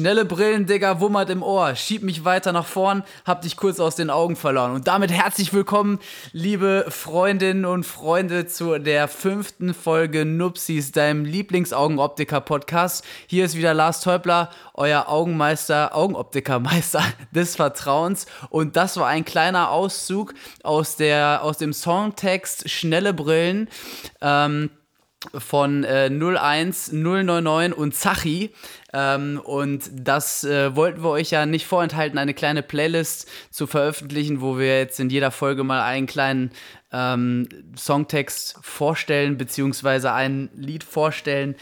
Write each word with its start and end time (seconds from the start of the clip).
Schnelle 0.00 0.24
Brillen, 0.24 0.64
Digga, 0.64 0.98
wummert 1.00 1.28
im 1.28 1.42
Ohr. 1.42 1.76
Schieb 1.76 2.02
mich 2.02 2.24
weiter 2.24 2.52
nach 2.52 2.64
vorn, 2.64 3.02
hab 3.26 3.42
dich 3.42 3.58
kurz 3.58 3.78
aus 3.78 3.96
den 3.96 4.08
Augen 4.08 4.34
verloren. 4.34 4.72
Und 4.72 4.86
damit 4.86 5.12
herzlich 5.12 5.52
willkommen, 5.52 5.98
liebe 6.32 6.86
Freundinnen 6.88 7.66
und 7.66 7.84
Freunde, 7.84 8.46
zu 8.46 8.78
der 8.78 9.08
fünften 9.08 9.74
Folge 9.74 10.24
Nupsis, 10.24 10.92
deinem 10.92 11.26
Lieblingsaugenoptiker-Podcast. 11.26 13.04
Hier 13.26 13.44
ist 13.44 13.58
wieder 13.58 13.74
Lars 13.74 14.00
Teubler, 14.00 14.48
euer 14.72 15.06
Augenmeister, 15.06 15.94
Augenoptikermeister 15.94 17.04
des 17.32 17.56
Vertrauens. 17.56 18.24
Und 18.48 18.76
das 18.76 18.96
war 18.96 19.06
ein 19.06 19.26
kleiner 19.26 19.70
Auszug 19.70 20.32
aus, 20.62 20.96
der, 20.96 21.40
aus 21.42 21.58
dem 21.58 21.74
Songtext 21.74 22.70
Schnelle 22.70 23.12
Brillen. 23.12 23.68
Ähm, 24.22 24.70
von 25.36 25.84
äh, 25.84 26.10
01, 26.10 26.92
099 26.92 27.76
und 27.76 27.94
Zachi. 27.94 28.52
Ähm, 28.92 29.40
und 29.44 29.90
das 29.92 30.44
äh, 30.44 30.74
wollten 30.74 31.02
wir 31.02 31.10
euch 31.10 31.30
ja 31.30 31.46
nicht 31.46 31.66
vorenthalten, 31.66 32.18
eine 32.18 32.34
kleine 32.34 32.62
Playlist 32.62 33.28
zu 33.50 33.66
veröffentlichen, 33.66 34.40
wo 34.40 34.58
wir 34.58 34.78
jetzt 34.78 34.98
in 34.98 35.10
jeder 35.10 35.30
Folge 35.30 35.62
mal 35.62 35.82
einen 35.82 36.06
kleinen 36.06 36.50
ähm, 36.92 37.48
Songtext 37.76 38.56
vorstellen, 38.62 39.36
beziehungsweise 39.36 40.12
ein 40.12 40.48
Lied 40.54 40.82
vorstellen, 40.82 41.54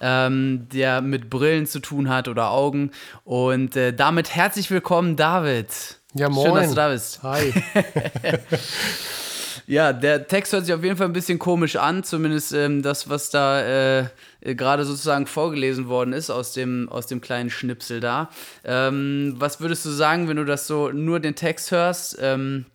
ähm, 0.00 0.68
der 0.72 1.00
mit 1.00 1.30
Brillen 1.30 1.66
zu 1.66 1.80
tun 1.80 2.08
hat 2.08 2.28
oder 2.28 2.50
Augen. 2.50 2.92
Und 3.24 3.76
äh, 3.76 3.92
damit 3.92 4.34
herzlich 4.34 4.70
willkommen, 4.70 5.16
David. 5.16 5.98
Ja, 6.14 6.28
moin. 6.28 6.46
Schön, 6.46 6.54
dass 6.54 6.68
du 6.68 6.74
da 6.74 6.88
bist. 6.90 7.22
Hi. 7.22 7.52
Ja, 9.66 9.92
der 9.92 10.28
Text 10.28 10.52
hört 10.52 10.64
sich 10.64 10.74
auf 10.74 10.84
jeden 10.84 10.96
Fall 10.96 11.06
ein 11.08 11.12
bisschen 11.12 11.38
komisch 11.38 11.76
an, 11.76 12.04
zumindest 12.04 12.52
ähm, 12.52 12.82
das, 12.82 13.08
was 13.08 13.30
da 13.30 14.00
äh, 14.00 14.08
gerade 14.40 14.84
sozusagen 14.84 15.26
vorgelesen 15.26 15.88
worden 15.88 16.12
ist 16.12 16.30
aus 16.30 16.52
dem, 16.52 16.88
aus 16.88 17.06
dem 17.06 17.20
kleinen 17.20 17.50
Schnipsel 17.50 18.00
da. 18.00 18.30
Ähm, 18.64 19.34
was 19.38 19.60
würdest 19.60 19.84
du 19.84 19.90
sagen, 19.90 20.28
wenn 20.28 20.36
du 20.36 20.44
das 20.44 20.68
so 20.68 20.90
nur 20.90 21.18
den 21.18 21.34
Text 21.34 21.72
hörst? 21.72 22.16
Ähm, 22.20 22.66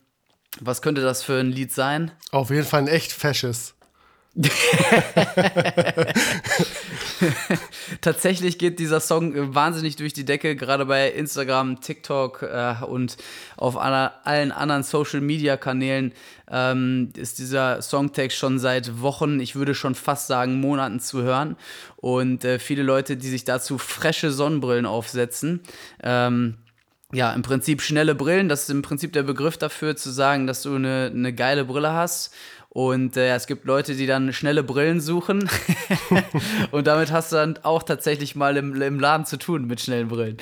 was 0.60 0.82
könnte 0.82 1.00
das 1.00 1.22
für 1.22 1.40
ein 1.40 1.50
Lied 1.50 1.72
sein? 1.72 2.10
Auf 2.30 2.50
jeden 2.50 2.66
Fall 2.66 2.82
ein 2.82 2.88
echt 2.88 3.12
fesches. 3.12 3.74
Tatsächlich 8.00 8.58
geht 8.58 8.78
dieser 8.78 9.00
Song 9.00 9.54
wahnsinnig 9.54 9.96
durch 9.96 10.14
die 10.14 10.24
Decke, 10.24 10.56
gerade 10.56 10.86
bei 10.86 11.10
Instagram, 11.10 11.82
TikTok 11.82 12.40
äh, 12.42 12.76
und 12.86 13.18
auf 13.58 13.76
aller, 13.76 14.14
allen 14.24 14.50
anderen 14.50 14.84
Social-Media-Kanälen 14.84 16.14
ähm, 16.50 17.12
ist 17.14 17.40
dieser 17.40 17.82
Songtext 17.82 18.38
schon 18.38 18.58
seit 18.58 19.02
Wochen, 19.02 19.38
ich 19.38 19.54
würde 19.54 19.74
schon 19.74 19.94
fast 19.94 20.28
sagen 20.28 20.60
Monaten 20.60 21.00
zu 21.00 21.20
hören. 21.22 21.56
Und 21.96 22.46
äh, 22.46 22.58
viele 22.58 22.82
Leute, 22.82 23.18
die 23.18 23.28
sich 23.28 23.44
dazu 23.44 23.76
frische 23.76 24.30
Sonnenbrillen 24.30 24.86
aufsetzen, 24.86 25.60
ähm, 26.02 26.56
ja, 27.14 27.30
im 27.34 27.42
Prinzip 27.42 27.82
schnelle 27.82 28.14
Brillen, 28.14 28.48
das 28.48 28.62
ist 28.62 28.70
im 28.70 28.80
Prinzip 28.80 29.12
der 29.12 29.24
Begriff 29.24 29.58
dafür, 29.58 29.96
zu 29.96 30.10
sagen, 30.10 30.46
dass 30.46 30.62
du 30.62 30.74
eine, 30.74 31.12
eine 31.14 31.34
geile 31.34 31.66
Brille 31.66 31.92
hast 31.92 32.32
und 32.74 33.18
äh, 33.18 33.34
es 33.34 33.46
gibt 33.46 33.66
Leute, 33.66 33.94
die 33.94 34.06
dann 34.06 34.32
schnelle 34.32 34.62
Brillen 34.62 35.02
suchen. 35.02 35.46
und 36.70 36.86
damit 36.86 37.12
hast 37.12 37.30
du 37.30 37.36
dann 37.36 37.58
auch 37.64 37.82
tatsächlich 37.82 38.34
mal 38.34 38.56
im, 38.56 38.80
im 38.80 38.98
Laden 38.98 39.26
zu 39.26 39.36
tun 39.36 39.66
mit 39.66 39.82
schnellen 39.82 40.08
Brillen. 40.08 40.38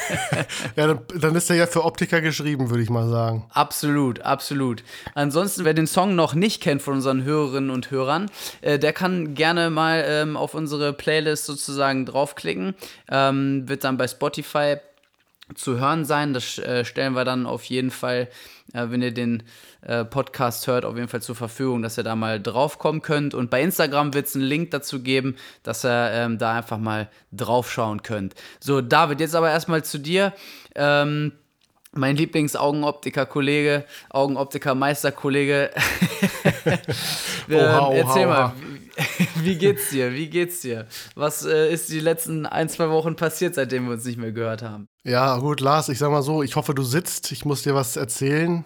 ja, 0.76 0.86
dann, 0.86 1.00
dann, 1.14 1.34
ist 1.34 1.50
er 1.50 1.56
ja 1.56 1.66
für 1.66 1.84
Optiker 1.84 2.22
geschrieben, 2.22 2.70
würde 2.70 2.82
ich 2.82 2.88
mal 2.88 3.06
sagen. 3.06 3.44
Absolut, 3.50 4.20
absolut. 4.22 4.82
Ansonsten, 5.14 5.66
wer 5.66 5.74
den 5.74 5.86
Song 5.86 6.14
noch 6.14 6.34
nicht 6.34 6.62
kennt 6.62 6.80
von 6.80 6.94
unseren 6.94 7.22
Hörerinnen 7.22 7.68
und 7.68 7.90
Hörern, 7.90 8.30
äh, 8.62 8.78
der 8.78 8.94
kann 8.94 9.34
gerne 9.34 9.68
mal 9.68 10.02
ähm, 10.06 10.38
auf 10.38 10.54
unsere 10.54 10.94
Playlist 10.94 11.44
sozusagen 11.44 12.06
draufklicken. 12.06 12.74
Ähm, 13.10 13.68
wird 13.68 13.84
dann 13.84 13.98
bei 13.98 14.08
Spotify 14.08 14.76
zu 15.54 15.78
hören 15.78 16.04
sein. 16.04 16.34
Das 16.34 16.58
äh, 16.58 16.84
stellen 16.84 17.14
wir 17.14 17.24
dann 17.24 17.46
auf 17.46 17.64
jeden 17.64 17.90
Fall, 17.90 18.28
äh, 18.72 18.86
wenn 18.88 19.02
ihr 19.02 19.12
den 19.12 19.42
äh, 19.82 20.04
Podcast 20.04 20.66
hört, 20.66 20.84
auf 20.84 20.96
jeden 20.96 21.08
Fall 21.08 21.22
zur 21.22 21.34
Verfügung, 21.34 21.82
dass 21.82 21.98
ihr 21.98 22.04
da 22.04 22.16
mal 22.16 22.40
draufkommen 22.40 23.02
könnt. 23.02 23.34
Und 23.34 23.50
bei 23.50 23.62
Instagram 23.62 24.14
wird 24.14 24.26
es 24.26 24.34
einen 24.34 24.44
Link 24.44 24.70
dazu 24.70 25.02
geben, 25.02 25.36
dass 25.62 25.84
ihr 25.84 26.10
ähm, 26.12 26.38
da 26.38 26.56
einfach 26.56 26.78
mal 26.78 27.08
draufschauen 27.32 28.02
könnt. 28.02 28.34
So, 28.60 28.80
David, 28.80 29.20
jetzt 29.20 29.34
aber 29.34 29.50
erstmal 29.50 29.84
zu 29.84 29.98
dir. 29.98 30.32
Ähm, 30.74 31.32
mein 31.94 32.16
Lieblings-Augenoptiker-Kollege, 32.16 33.84
Augenoptiker-Meister-Kollege. 34.10 35.70
ähm, 36.64 37.92
erzähl 37.92 38.26
mal, 38.26 38.54
wie 39.36 39.56
geht's 39.56 39.90
dir? 39.90 40.12
Wie 40.12 40.28
geht's 40.28 40.60
dir? 40.60 40.86
Was 41.14 41.44
äh, 41.44 41.72
ist 41.72 41.88
die 41.90 42.00
letzten 42.00 42.46
ein, 42.46 42.68
zwei 42.68 42.90
Wochen 42.90 43.16
passiert, 43.16 43.54
seitdem 43.54 43.86
wir 43.86 43.92
uns 43.92 44.04
nicht 44.04 44.18
mehr 44.18 44.32
gehört 44.32 44.62
haben? 44.62 44.88
Ja, 45.04 45.38
gut, 45.38 45.60
Lars, 45.60 45.88
ich 45.88 45.98
sag 45.98 46.10
mal 46.10 46.22
so, 46.22 46.42
ich 46.42 46.56
hoffe, 46.56 46.74
du 46.74 46.82
sitzt. 46.82 47.32
Ich 47.32 47.44
muss 47.44 47.62
dir 47.62 47.74
was 47.74 47.96
erzählen. 47.96 48.64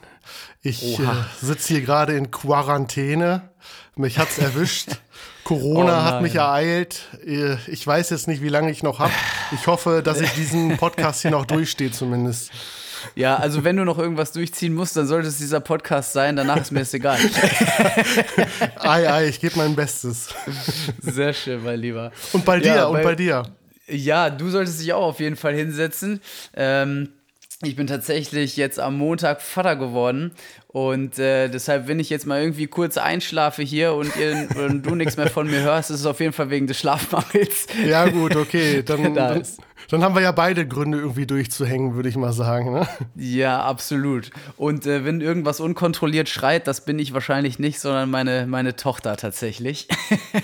Ich 0.62 0.98
äh, 0.98 1.04
sitze 1.40 1.74
hier 1.74 1.82
gerade 1.82 2.16
in 2.16 2.30
Quarantäne. 2.30 3.50
Mich 3.94 4.18
hat's 4.18 4.38
erwischt. 4.38 4.90
Corona 5.44 6.00
oh 6.00 6.04
hat 6.04 6.22
mich 6.22 6.34
ereilt. 6.34 7.02
Äh, 7.24 7.56
ich 7.68 7.86
weiß 7.86 8.10
jetzt 8.10 8.26
nicht, 8.26 8.42
wie 8.42 8.48
lange 8.48 8.70
ich 8.70 8.82
noch 8.82 8.98
habe. 8.98 9.12
Ich 9.52 9.68
hoffe, 9.68 10.02
dass 10.02 10.20
ich 10.20 10.32
diesen 10.32 10.76
Podcast 10.76 11.22
hier 11.22 11.30
noch 11.30 11.46
durchstehe 11.46 11.92
zumindest. 11.92 12.50
Ja, 13.14 13.36
also 13.36 13.64
wenn 13.64 13.76
du 13.76 13.84
noch 13.84 13.98
irgendwas 13.98 14.32
durchziehen 14.32 14.74
musst, 14.74 14.96
dann 14.96 15.06
sollte 15.06 15.28
es 15.28 15.38
dieser 15.38 15.60
Podcast 15.60 16.12
sein. 16.12 16.36
Danach 16.36 16.60
ist 16.60 16.72
mir 16.72 16.80
es 16.80 16.94
egal. 16.94 17.18
ei, 18.80 19.10
ei, 19.10 19.28
ich 19.28 19.40
gebe 19.40 19.56
mein 19.56 19.74
Bestes. 19.74 20.28
Sehr 21.00 21.32
schön, 21.32 21.62
mein 21.62 21.80
Lieber. 21.80 22.12
Und 22.32 22.44
bei 22.44 22.58
dir, 22.58 22.74
ja, 22.74 22.86
und 22.86 23.02
bei 23.02 23.14
dir. 23.14 23.44
Ja, 23.88 24.30
du 24.30 24.48
solltest 24.50 24.80
dich 24.80 24.92
auch 24.92 25.04
auf 25.04 25.20
jeden 25.20 25.36
Fall 25.36 25.54
hinsetzen. 25.54 26.20
Ähm, 26.54 27.10
ich 27.62 27.74
bin 27.74 27.86
tatsächlich 27.86 28.56
jetzt 28.58 28.78
am 28.78 28.98
Montag 28.98 29.40
Vater 29.40 29.76
geworden 29.76 30.32
und 30.68 31.18
äh, 31.18 31.48
deshalb, 31.48 31.88
wenn 31.88 31.98
ich 31.98 32.10
jetzt 32.10 32.26
mal 32.26 32.42
irgendwie 32.42 32.66
kurz 32.66 32.98
einschlafe 32.98 33.62
hier 33.62 33.94
und, 33.94 34.14
ihr, 34.16 34.46
und 34.58 34.82
du 34.82 34.94
nichts 34.94 35.16
mehr 35.16 35.30
von 35.30 35.46
mir 35.46 35.62
hörst, 35.62 35.90
ist 35.90 36.00
es 36.00 36.06
auf 36.06 36.20
jeden 36.20 36.34
Fall 36.34 36.50
wegen 36.50 36.66
des 36.66 36.78
Schlafmangels. 36.78 37.66
Ja, 37.86 38.08
gut, 38.10 38.36
okay. 38.36 38.82
Dann, 38.82 39.14
da 39.14 39.34
dann, 39.34 39.42
dann, 39.90 40.02
haben 40.02 40.14
wir 40.14 40.22
ja 40.22 40.32
beide 40.32 40.66
Gründe, 40.66 40.98
irgendwie 40.98 41.26
durchzuhängen, 41.26 41.94
würde 41.94 42.08
ich 42.08 42.16
mal 42.16 42.32
sagen. 42.32 42.72
Ne? 42.72 42.88
Ja, 43.14 43.62
absolut. 43.62 44.30
Und 44.56 44.86
äh, 44.86 45.04
wenn 45.04 45.20
irgendwas 45.20 45.60
unkontrolliert 45.60 46.28
schreit, 46.28 46.66
das 46.66 46.84
bin 46.84 46.98
ich 46.98 47.12
wahrscheinlich 47.12 47.58
nicht, 47.58 47.80
sondern 47.80 48.10
meine, 48.10 48.46
meine 48.46 48.76
Tochter 48.76 49.16
tatsächlich. 49.16 49.88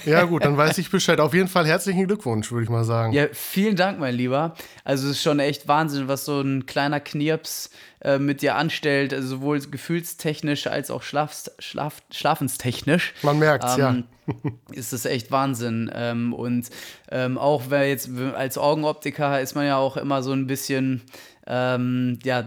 Ja, 0.07 0.25
gut, 0.25 0.45
dann 0.45 0.57
weiß 0.57 0.79
ich 0.79 0.91
Bescheid. 0.91 1.21
Auf 1.21 1.35
jeden 1.35 1.49
Fall 1.49 1.67
herzlichen 1.67 2.07
Glückwunsch, 2.07 2.51
würde 2.51 2.65
ich 2.65 2.71
mal 2.71 2.85
sagen. 2.85 3.13
Ja, 3.13 3.27
vielen 3.33 3.77
Dank, 3.77 4.01
mein 4.01 4.15
Lieber. 4.15 4.55
Also, 4.85 5.07
es 5.07 5.17
ist 5.17 5.23
schon 5.23 5.39
echt 5.39 5.69
Wahnsinn, 5.69 6.09
was 6.09 6.25
so 6.25 6.41
ein 6.41 6.67
kleiner 6.67 6.99
Knirps 6.99 7.71
äh, 8.05 8.19
mit 8.19 8.43
dir 8.43 8.57
anstellt, 8.57 9.15
also 9.15 9.29
sowohl 9.29 9.61
gefühlstechnisch 9.61 10.67
als 10.67 10.91
auch 10.91 11.03
schlaf, 11.03 11.51
schlaf, 11.59 12.03
schlafenstechnisch. 12.11 13.15
Man 13.23 13.39
merkt 13.39 13.65
es, 13.65 13.79
ähm, 13.79 14.05
ja. 14.27 14.51
ist 14.73 14.93
das 14.93 15.05
echt 15.05 15.31
Wahnsinn. 15.31 15.91
Ähm, 15.95 16.33
und 16.33 16.69
ähm, 17.11 17.39
auch 17.39 17.65
wer 17.69 17.89
jetzt 17.89 18.11
als 18.35 18.59
Augenoptiker 18.59 19.41
ist 19.41 19.55
man 19.55 19.67
ja 19.67 19.77
auch 19.77 19.97
immer 19.97 20.23
so 20.23 20.33
ein 20.33 20.47
bisschen 20.47 21.03
ähm, 21.47 22.19
ja, 22.25 22.45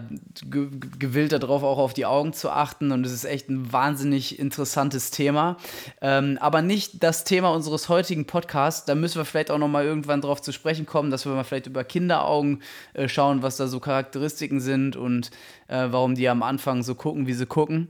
gewillt 0.49 1.31
darauf, 1.31 1.63
auch 1.63 1.77
auf 1.77 1.93
die 1.93 2.05
Augen 2.05 2.33
zu 2.33 2.49
achten. 2.49 2.91
Und 2.91 3.05
es 3.05 3.11
ist 3.11 3.25
echt 3.25 3.49
ein 3.49 3.71
wahnsinnig 3.71 4.39
interessantes 4.39 5.11
Thema. 5.11 5.57
Ähm, 6.01 6.37
aber 6.39 6.61
nicht 6.61 7.03
das 7.03 7.23
Thema 7.23 7.49
unseres 7.49 7.89
heutigen 7.89 8.25
Podcasts. 8.25 8.85
Da 8.85 8.95
müssen 8.95 9.17
wir 9.17 9.25
vielleicht 9.25 9.51
auch 9.51 9.57
noch 9.57 9.67
mal 9.67 9.83
irgendwann 9.83 10.21
drauf 10.21 10.41
zu 10.41 10.51
sprechen 10.51 10.85
kommen, 10.85 11.11
dass 11.11 11.25
wir 11.25 11.33
mal 11.33 11.43
vielleicht 11.43 11.67
über 11.67 11.83
Kinderaugen 11.83 12.61
äh, 12.93 13.07
schauen, 13.07 13.41
was 13.41 13.57
da 13.57 13.67
so 13.67 13.79
Charakteristiken 13.79 14.59
sind 14.59 14.95
und 14.95 15.31
äh, 15.67 15.87
warum 15.89 16.15
die 16.15 16.29
am 16.29 16.43
Anfang 16.43 16.83
so 16.83 16.95
gucken, 16.95 17.27
wie 17.27 17.33
sie 17.33 17.45
gucken 17.45 17.89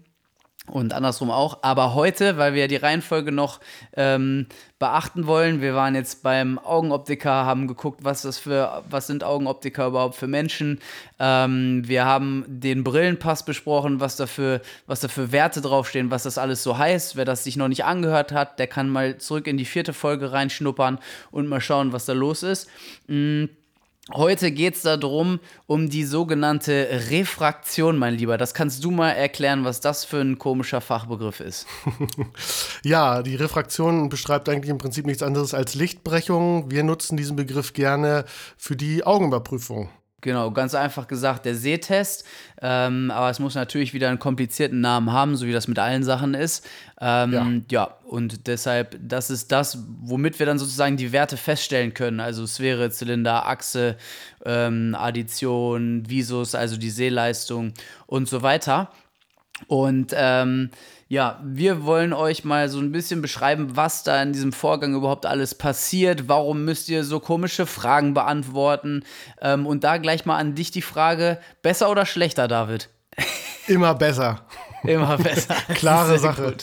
und 0.68 0.94
andersrum 0.94 1.30
auch. 1.32 1.60
Aber 1.62 1.94
heute, 1.94 2.38
weil 2.38 2.54
wir 2.54 2.68
die 2.68 2.76
Reihenfolge 2.76 3.32
noch 3.32 3.60
ähm, 3.96 4.48
beachten 4.80 5.28
wollen, 5.28 5.62
wir 5.62 5.76
waren 5.76 5.96
jetzt 5.96 6.24
beim 6.24 6.58
Augenoptiker, 6.60 7.46
haben 7.46 7.68
geguckt, 7.68 8.04
was 8.04 8.24
das 8.24 8.38
für, 8.38 8.84
was 8.90 9.08
sind 9.08 9.24
Augenoptiker 9.24 9.88
überhaupt 9.88 10.16
für 10.16 10.28
Menschen. 10.28 10.80
Ähm, 11.20 11.84
wir 11.86 12.06
haben 12.06 12.44
den 12.48 12.84
Brillenpass 12.84 13.46
besprochen, 13.46 14.00
was 14.00 14.16
dafür, 14.16 14.62
was 14.88 15.02
da 15.02 15.08
für 15.08 15.32
Werte 15.32 15.62
draufstehen, 15.62 16.12
was 16.12 16.24
das 16.24 16.38
alles 16.38 16.64
so 16.64 16.78
heißt. 16.78 17.16
Wer 17.16 17.26
das 17.26 17.44
sich 17.44 17.58
noch 17.58 17.68
nicht 17.68 17.86
angehört 17.86 18.32
hat, 18.32 18.60
der 18.60 18.68
kann 18.68 18.90
mal 18.90 19.18
zurück 19.18 19.48
in 19.48 19.58
die 19.58 19.66
vierte 19.66 19.94
Folge 19.94 20.32
reinschnuppern 20.32 21.00
und 21.32 21.48
mal 21.48 21.62
schauen, 21.62 21.94
was 21.94 22.06
da 22.06 22.14
los 22.14 22.44
ist. 22.44 22.70
Mhm. 23.08 23.50
Heute 24.14 24.52
geht 24.52 24.76
es 24.76 24.84
darum, 24.84 25.40
um 25.66 25.90
die 25.90 26.04
sogenannte 26.04 26.88
Refraktion, 27.10 27.98
mein 27.98 28.14
Lieber. 28.14 28.38
Das 28.38 28.54
kannst 28.54 28.84
du 28.84 28.92
mal 28.92 29.10
erklären, 29.10 29.66
was 29.66 29.80
das 29.80 30.06
für 30.06 30.22
ein 30.22 30.38
komischer 30.38 30.80
Fachbegriff 30.80 31.40
ist. 31.40 31.66
ja, 32.84 33.24
die 33.24 33.36
Refraktion 33.36 34.10
beschreibt 34.10 34.48
eigentlich 34.48 34.70
im 34.70 34.78
Prinzip 34.78 35.08
nichts 35.08 35.24
anderes 35.24 35.56
als 35.56 35.74
Lichtbrechung. 35.74 36.70
Wir 36.70 36.84
nutzen 36.84 37.18
diesen 37.18 37.36
Begriff 37.36 37.74
gerne 37.74 38.26
für 38.58 38.76
die 38.76 39.04
Augenüberprüfung. 39.04 39.90
Genau, 40.22 40.50
ganz 40.50 40.74
einfach 40.74 41.08
gesagt, 41.08 41.46
der 41.46 41.56
Sehtest. 41.56 42.26
Ähm, 42.62 43.12
aber 43.12 43.30
es 43.30 43.40
muss 43.40 43.54
natürlich 43.54 43.94
wieder 43.94 44.10
einen 44.10 44.18
komplizierten 44.18 44.82
Namen 44.82 45.12
haben, 45.12 45.36
so 45.36 45.46
wie 45.46 45.52
das 45.52 45.68
mit 45.68 45.78
allen 45.78 46.04
Sachen 46.04 46.34
ist. 46.34 46.66
Ähm, 47.00 47.34
ja. 47.34 47.52
ja, 47.70 47.98
und 48.06 48.48
deshalb, 48.48 48.98
das 49.00 49.30
ist 49.30 49.52
das, 49.52 49.78
womit 50.02 50.40
wir 50.40 50.46
dann 50.46 50.58
sozusagen 50.58 50.98
die 50.98 51.12
Werte 51.12 51.38
feststellen 51.38 51.94
können. 51.94 52.20
Also 52.20 52.48
Sphäre, 52.48 52.90
Zylinder, 52.90 53.46
Achse, 53.46 53.98
ähm, 54.46 54.96
Addition, 54.98 56.10
Visus, 56.10 56.56
also 56.56 56.78
die 56.78 56.90
Sehleistung 56.90 57.74
und 58.08 58.28
so 58.28 58.42
weiter. 58.42 58.90
Und 59.68 60.14
ähm, 60.16 60.72
ja, 61.08 61.40
wir 61.44 61.84
wollen 61.84 62.14
euch 62.14 62.44
mal 62.46 62.68
so 62.68 62.80
ein 62.80 62.92
bisschen 62.92 63.22
beschreiben, 63.22 63.76
was 63.76 64.04
da 64.04 64.22
in 64.24 64.34
diesem 64.34 64.52
Vorgang 64.52 64.96
überhaupt 64.96 65.28
alles 65.28 65.54
passiert. 65.54 66.28
Warum 66.28 66.66
müsst 66.66 66.90
ihr 66.90 67.04
so 67.04 67.20
komische 67.20 67.68
Fragen 67.68 68.16
beantworten? 68.16 69.04
Ähm, 69.40 69.68
und 69.68 69.84
da 69.84 69.98
gleich 69.98 70.26
mal 70.26 70.38
an 70.38 70.56
dich 70.56 70.72
die 70.72 70.82
Frage: 70.82 71.40
Besser 71.62 71.92
oder 71.92 72.08
schlechter, 72.08 72.48
David? 72.48 72.90
Immer 73.68 73.96
besser. 73.96 74.46
Immer 74.84 75.18
besser. 75.18 75.56
Klare 75.74 76.20
Sache. 76.20 76.56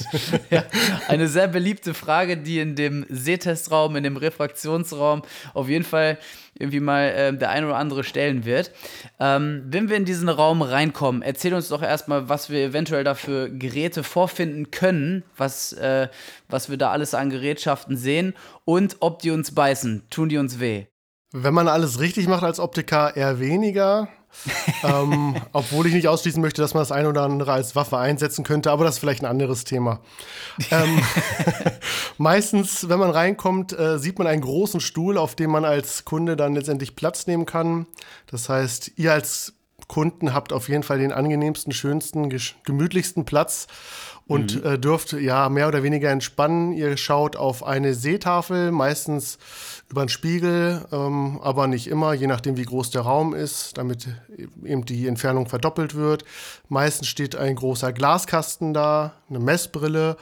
Ja, 0.50 0.64
eine 1.08 1.28
sehr 1.28 1.48
beliebte 1.48 1.94
Frage, 1.94 2.36
die 2.36 2.60
in 2.60 2.76
dem 2.76 3.04
Sehtestraum, 3.08 3.96
in 3.96 4.04
dem 4.04 4.16
Refraktionsraum 4.16 5.22
auf 5.54 5.68
jeden 5.68 5.84
Fall 5.84 6.18
irgendwie 6.54 6.80
mal 6.80 7.04
äh, 7.08 7.36
der 7.36 7.50
ein 7.50 7.64
oder 7.64 7.76
andere 7.76 8.04
stellen 8.04 8.44
wird. 8.44 8.70
Ähm, 9.18 9.64
wenn 9.66 9.88
wir 9.88 9.96
in 9.96 10.04
diesen 10.04 10.28
Raum 10.28 10.62
reinkommen, 10.62 11.22
erzähl 11.22 11.54
uns 11.54 11.68
doch 11.68 11.82
erstmal, 11.82 12.28
was 12.28 12.50
wir 12.50 12.64
eventuell 12.64 13.04
dafür 13.04 13.48
Geräte 13.48 14.04
vorfinden 14.04 14.70
können, 14.70 15.24
was, 15.36 15.72
äh, 15.72 16.08
was 16.48 16.70
wir 16.70 16.76
da 16.76 16.90
alles 16.90 17.14
an 17.14 17.30
Gerätschaften 17.30 17.96
sehen 17.96 18.34
und 18.64 18.96
ob 19.00 19.20
die 19.20 19.30
uns 19.30 19.54
beißen. 19.54 20.04
Tun 20.10 20.28
die 20.28 20.38
uns 20.38 20.60
weh? 20.60 20.86
Wenn 21.32 21.54
man 21.54 21.66
alles 21.66 21.98
richtig 21.98 22.28
macht 22.28 22.44
als 22.44 22.60
Optiker, 22.60 23.16
eher 23.16 23.40
weniger 23.40 24.08
ähm, 24.82 25.36
obwohl 25.52 25.86
ich 25.86 25.94
nicht 25.94 26.08
ausschließen 26.08 26.40
möchte, 26.40 26.62
dass 26.62 26.74
man 26.74 26.80
das 26.82 26.92
eine 26.92 27.08
oder 27.08 27.22
andere 27.22 27.52
als 27.52 27.76
Waffe 27.76 27.98
einsetzen 27.98 28.44
könnte, 28.44 28.70
aber 28.70 28.84
das 28.84 28.94
ist 28.94 29.00
vielleicht 29.00 29.22
ein 29.22 29.30
anderes 29.30 29.64
Thema. 29.64 30.00
ähm, 30.70 31.00
meistens, 32.18 32.88
wenn 32.88 32.98
man 32.98 33.10
reinkommt, 33.10 33.78
äh, 33.78 33.98
sieht 33.98 34.18
man 34.18 34.26
einen 34.26 34.42
großen 34.42 34.80
Stuhl, 34.80 35.18
auf 35.18 35.34
dem 35.34 35.50
man 35.50 35.64
als 35.64 36.04
Kunde 36.04 36.36
dann 36.36 36.54
letztendlich 36.54 36.96
Platz 36.96 37.26
nehmen 37.26 37.46
kann. 37.46 37.86
Das 38.26 38.48
heißt, 38.48 38.92
ihr 38.96 39.12
als 39.12 39.54
Kunden 39.88 40.32
habt 40.32 40.52
auf 40.52 40.68
jeden 40.68 40.82
Fall 40.82 40.98
den 40.98 41.12
angenehmsten, 41.12 41.72
schönsten, 41.72 42.34
gemütlichsten 42.64 43.24
Platz 43.24 43.66
und 44.26 44.62
mhm. 44.62 44.70
äh, 44.70 44.78
dürft 44.78 45.12
ja 45.12 45.48
mehr 45.48 45.68
oder 45.68 45.82
weniger 45.82 46.10
entspannen. 46.10 46.72
Ihr 46.72 46.96
schaut 46.96 47.36
auf 47.36 47.64
eine 47.64 47.94
Seetafel, 47.94 48.70
meistens 48.70 49.38
über 49.90 50.02
einen 50.02 50.08
Spiegel, 50.08 50.86
ähm, 50.92 51.38
aber 51.42 51.66
nicht 51.66 51.86
immer, 51.86 52.14
je 52.14 52.26
nachdem 52.26 52.56
wie 52.56 52.64
groß 52.64 52.90
der 52.90 53.02
Raum 53.02 53.34
ist, 53.34 53.76
damit 53.76 54.08
eben 54.64 54.84
die 54.84 55.06
Entfernung 55.06 55.48
verdoppelt 55.48 55.94
wird. 55.94 56.24
Meistens 56.68 57.08
steht 57.08 57.36
ein 57.36 57.56
großer 57.56 57.92
Glaskasten 57.92 58.72
da, 58.72 59.12
eine 59.28 59.38
Messbrille. 59.38 60.16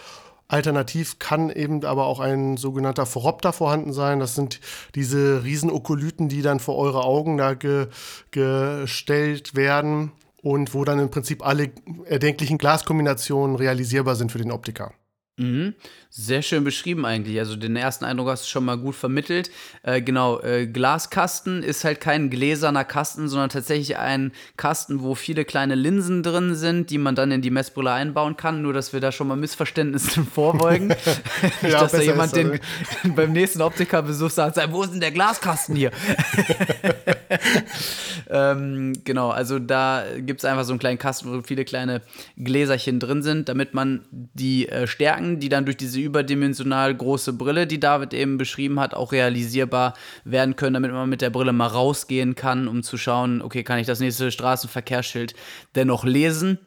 Alternativ 0.49 1.21
kann 1.21 1.49
eben 1.49 1.85
aber 1.85 2.07
auch 2.07 2.19
ein 2.19 2.57
sogenannter 2.57 3.07
Phoropter 3.07 3.53
vorhanden 3.53 3.93
sein. 3.93 4.19
Das 4.19 4.35
sind 4.35 4.61
diese 4.97 5.45
Riesenokolyten, 5.45 6.29
die 6.29 6.43
dann 6.43 6.59
vor 6.59 6.77
eure 6.77 7.05
Augen 7.05 7.37
da 7.37 7.55
ge 7.55 7.87
gestellt 8.33 9.55
werden 9.55 10.11
und 10.43 10.75
wo 10.75 10.85
dann 10.85 10.99
im 10.99 11.11
Prinzip 11.11 11.45
alle 11.45 11.71
erdenklichen 12.07 12.59
Glaskombinationen 12.59 13.57
realisierbar 13.57 14.17
sind 14.17 14.33
für 14.33 14.39
den 14.39 14.51
Optiker. 14.51 14.93
Mhm. 15.41 15.75
Sehr 16.11 16.43
schön 16.43 16.65
beschrieben 16.65 17.07
eigentlich. 17.07 17.39
Also 17.39 17.57
den 17.57 17.75
ersten 17.75 18.05
Eindruck 18.05 18.29
hast 18.29 18.45
du 18.45 18.49
schon 18.51 18.65
mal 18.65 18.77
gut 18.77 18.95
vermittelt. 18.95 19.51
Äh, 19.83 20.03
genau, 20.03 20.39
äh, 20.41 20.67
Glaskasten 20.67 21.63
ist 21.63 21.83
halt 21.83 22.01
kein 22.01 22.29
gläserner 22.29 22.85
Kasten, 22.85 23.27
sondern 23.27 23.49
tatsächlich 23.49 23.97
ein 23.97 24.33
Kasten, 24.59 25.03
wo 25.03 25.15
viele 25.15 25.47
kleine 25.47 25.77
Linsen 25.77 26.23
drin 26.23 26.57
sind, 26.57 26.91
die 26.91 26.99
man 26.99 27.15
dann 27.15 27.31
in 27.31 27.41
die 27.41 27.51
Messbrille 27.51 27.91
einbauen 27.91 28.37
kann. 28.37 28.61
Nur, 28.61 28.75
dass 28.75 28.93
wir 28.93 29.01
da 29.01 29.13
schon 29.13 29.29
mal 29.29 29.37
Missverständnissen 29.37 30.27
vorbeugen. 30.35 30.89
Nicht, 31.63 31.73
ja, 31.73 31.81
dass 31.81 31.93
da 31.93 32.03
jemand 32.03 32.37
den, 32.37 32.61
beim 33.15 33.33
nächsten 33.33 33.63
Optikerbesuch 33.63 34.31
sagt, 34.31 34.59
wo 34.71 34.83
ist 34.83 34.93
denn 34.93 35.01
der 35.01 35.13
Glaskasten 35.13 35.75
hier? 35.75 35.91
ähm, 38.31 38.93
genau, 39.05 39.31
also 39.31 39.59
da 39.59 40.05
gibt 40.19 40.41
es 40.41 40.45
einfach 40.45 40.65
so 40.65 40.73
einen 40.73 40.81
kleinen 40.81 40.99
Kasten, 40.99 41.33
wo 41.33 41.43
viele 41.43 41.65
kleine 41.65 42.03
Gläserchen 42.37 42.99
drin 42.99 43.23
sind, 43.23 43.49
damit 43.49 43.75
man 43.75 44.05
die 44.11 44.69
äh, 44.69 44.87
Stärken, 44.87 45.41
die 45.41 45.49
dann 45.49 45.65
durch 45.65 45.77
diese 45.77 46.01
überdimensional 46.01 46.95
große 46.95 47.33
Brille, 47.33 47.67
die 47.67 47.81
David 47.81 48.15
eben 48.15 48.39
beschrieben 48.39 48.81
hat, 48.81 48.95
auch 48.95 49.13
realisierbar 49.13 49.95
werden 50.25 50.57
können, 50.57 50.75
damit 50.75 50.93
man 50.93 51.09
mit 51.09 51.23
der 51.23 51.31
Brille 51.31 51.53
mal 51.53 51.67
rausgehen 51.67 52.35
kann, 52.35 52.69
um 52.69 52.83
zu 52.83 52.97
schauen, 52.97 53.43
okay, 53.43 53.63
kann 53.63 53.79
ich 53.79 53.87
das 53.87 54.01
nächste 54.01 54.31
Straßenverkehrsschild 54.31 55.35
dennoch 55.75 56.05
lesen? 56.05 56.59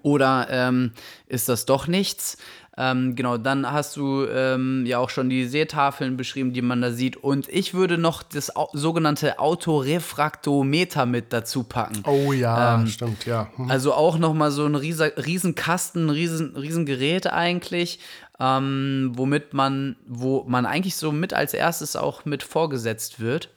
Oder 0.00 0.46
ähm, 0.50 0.92
ist 1.26 1.50
das 1.50 1.66
doch 1.66 1.86
nichts? 1.86 2.38
Ähm, 2.78 3.14
genau, 3.14 3.36
dann 3.36 3.70
hast 3.70 3.96
du 3.96 4.26
ähm, 4.26 4.86
ja 4.86 4.98
auch 4.98 5.10
schon 5.10 5.28
die 5.28 5.46
Seetafeln 5.46 6.16
beschrieben, 6.16 6.54
die 6.54 6.62
man 6.62 6.80
da 6.80 6.90
sieht. 6.90 7.18
Und 7.18 7.48
ich 7.48 7.74
würde 7.74 7.98
noch 7.98 8.22
das 8.22 8.56
au 8.56 8.70
sogenannte 8.72 9.38
Autorefraktometer 9.38 11.04
mit 11.04 11.34
dazu 11.34 11.64
packen. 11.64 12.02
Oh 12.06 12.32
ja, 12.32 12.76
ähm, 12.76 12.86
stimmt, 12.86 13.26
ja. 13.26 13.48
Hm. 13.56 13.70
Also 13.70 13.92
auch 13.92 14.16
nochmal 14.16 14.50
so 14.50 14.64
ein 14.64 14.74
riesen, 14.74 15.10
riesen 15.18 15.54
Kasten, 15.54 16.08
riesen, 16.08 16.56
riesen 16.56 16.86
Gerät 16.86 17.26
eigentlich, 17.26 17.98
ähm, 18.40 19.12
womit 19.16 19.52
man, 19.52 19.96
wo 20.06 20.44
man 20.48 20.64
eigentlich 20.64 20.96
so 20.96 21.12
mit 21.12 21.34
als 21.34 21.52
erstes 21.52 21.94
auch 21.94 22.24
mit 22.24 22.42
vorgesetzt 22.42 23.20
wird. 23.20 23.50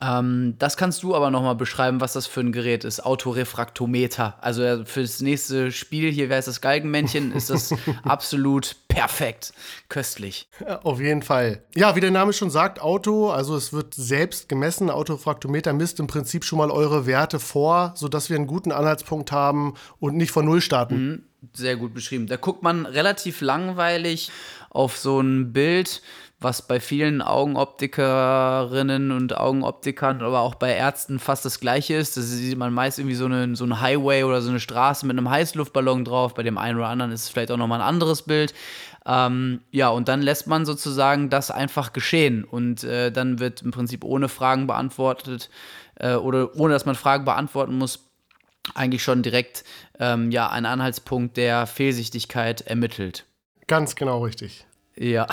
Ähm, 0.00 0.54
das 0.58 0.76
kannst 0.76 1.02
du 1.02 1.14
aber 1.14 1.30
nochmal 1.30 1.54
beschreiben, 1.54 2.00
was 2.00 2.12
das 2.12 2.26
für 2.26 2.40
ein 2.40 2.52
Gerät 2.52 2.84
ist. 2.84 3.04
Autorefraktometer. 3.04 4.36
Also 4.40 4.84
fürs 4.84 5.20
nächste 5.20 5.72
Spiel, 5.72 6.10
hier 6.10 6.28
wäre 6.28 6.38
es 6.38 6.46
das 6.46 6.60
Galgenmännchen, 6.60 7.32
ist 7.36 7.50
das 7.50 7.74
absolut 8.04 8.76
perfekt. 8.88 9.52
Köstlich. 9.88 10.48
Ja, 10.60 10.80
auf 10.82 11.00
jeden 11.00 11.22
Fall. 11.22 11.62
Ja, 11.74 11.96
wie 11.96 12.00
der 12.00 12.10
Name 12.10 12.32
schon 12.32 12.50
sagt, 12.50 12.80
Auto, 12.80 13.30
also 13.30 13.56
es 13.56 13.72
wird 13.72 13.94
selbst 13.94 14.48
gemessen. 14.48 14.90
Autorefraktometer 14.90 15.72
misst 15.72 16.00
im 16.00 16.06
Prinzip 16.06 16.44
schon 16.44 16.58
mal 16.58 16.70
eure 16.70 17.06
Werte 17.06 17.38
vor, 17.38 17.92
sodass 17.96 18.30
wir 18.30 18.36
einen 18.36 18.46
guten 18.46 18.72
Anhaltspunkt 18.72 19.32
haben 19.32 19.74
und 20.00 20.16
nicht 20.16 20.30
von 20.30 20.44
Null 20.44 20.60
starten. 20.60 21.06
Mhm, 21.06 21.22
sehr 21.52 21.76
gut 21.76 21.94
beschrieben. 21.94 22.26
Da 22.26 22.36
guckt 22.36 22.62
man 22.62 22.86
relativ 22.86 23.40
langweilig 23.40 24.30
auf 24.70 24.96
so 24.96 25.20
ein 25.20 25.52
Bild 25.52 26.02
was 26.40 26.62
bei 26.62 26.78
vielen 26.78 27.20
Augenoptikerinnen 27.20 29.10
und 29.10 29.36
Augenoptikern, 29.36 30.22
aber 30.22 30.40
auch 30.40 30.54
bei 30.54 30.72
Ärzten 30.72 31.18
fast 31.18 31.44
das 31.44 31.58
gleiche 31.58 31.94
ist. 31.94 32.16
Da 32.16 32.20
sieht 32.20 32.56
man 32.56 32.72
meist 32.72 33.00
irgendwie 33.00 33.16
so, 33.16 33.24
eine, 33.24 33.56
so 33.56 33.64
ein 33.64 33.80
Highway 33.80 34.22
oder 34.22 34.40
so 34.40 34.50
eine 34.50 34.60
Straße 34.60 35.04
mit 35.04 35.18
einem 35.18 35.28
Heißluftballon 35.28 36.04
drauf. 36.04 36.34
Bei 36.34 36.44
dem 36.44 36.56
einen 36.56 36.78
oder 36.78 36.88
anderen 36.88 37.10
ist 37.10 37.24
es 37.24 37.28
vielleicht 37.28 37.50
auch 37.50 37.56
nochmal 37.56 37.80
ein 37.80 37.86
anderes 37.86 38.22
Bild. 38.22 38.54
Ähm, 39.04 39.62
ja, 39.72 39.88
und 39.88 40.06
dann 40.06 40.22
lässt 40.22 40.46
man 40.46 40.64
sozusagen 40.64 41.28
das 41.28 41.50
einfach 41.50 41.92
geschehen. 41.92 42.44
Und 42.44 42.84
äh, 42.84 43.10
dann 43.10 43.40
wird 43.40 43.62
im 43.62 43.72
Prinzip 43.72 44.04
ohne 44.04 44.28
Fragen 44.28 44.68
beantwortet 44.68 45.50
äh, 45.96 46.14
oder 46.14 46.54
ohne 46.54 46.72
dass 46.72 46.86
man 46.86 46.94
Fragen 46.94 47.24
beantworten 47.24 47.76
muss, 47.76 48.04
eigentlich 48.74 49.02
schon 49.02 49.22
direkt 49.22 49.64
ähm, 49.98 50.30
ja, 50.30 50.50
ein 50.50 50.66
Anhaltspunkt 50.66 51.36
der 51.36 51.66
Fehlsichtigkeit 51.66 52.60
ermittelt. 52.60 53.24
Ganz 53.66 53.96
genau 53.96 54.22
richtig. 54.22 54.67
Ja. 54.98 55.26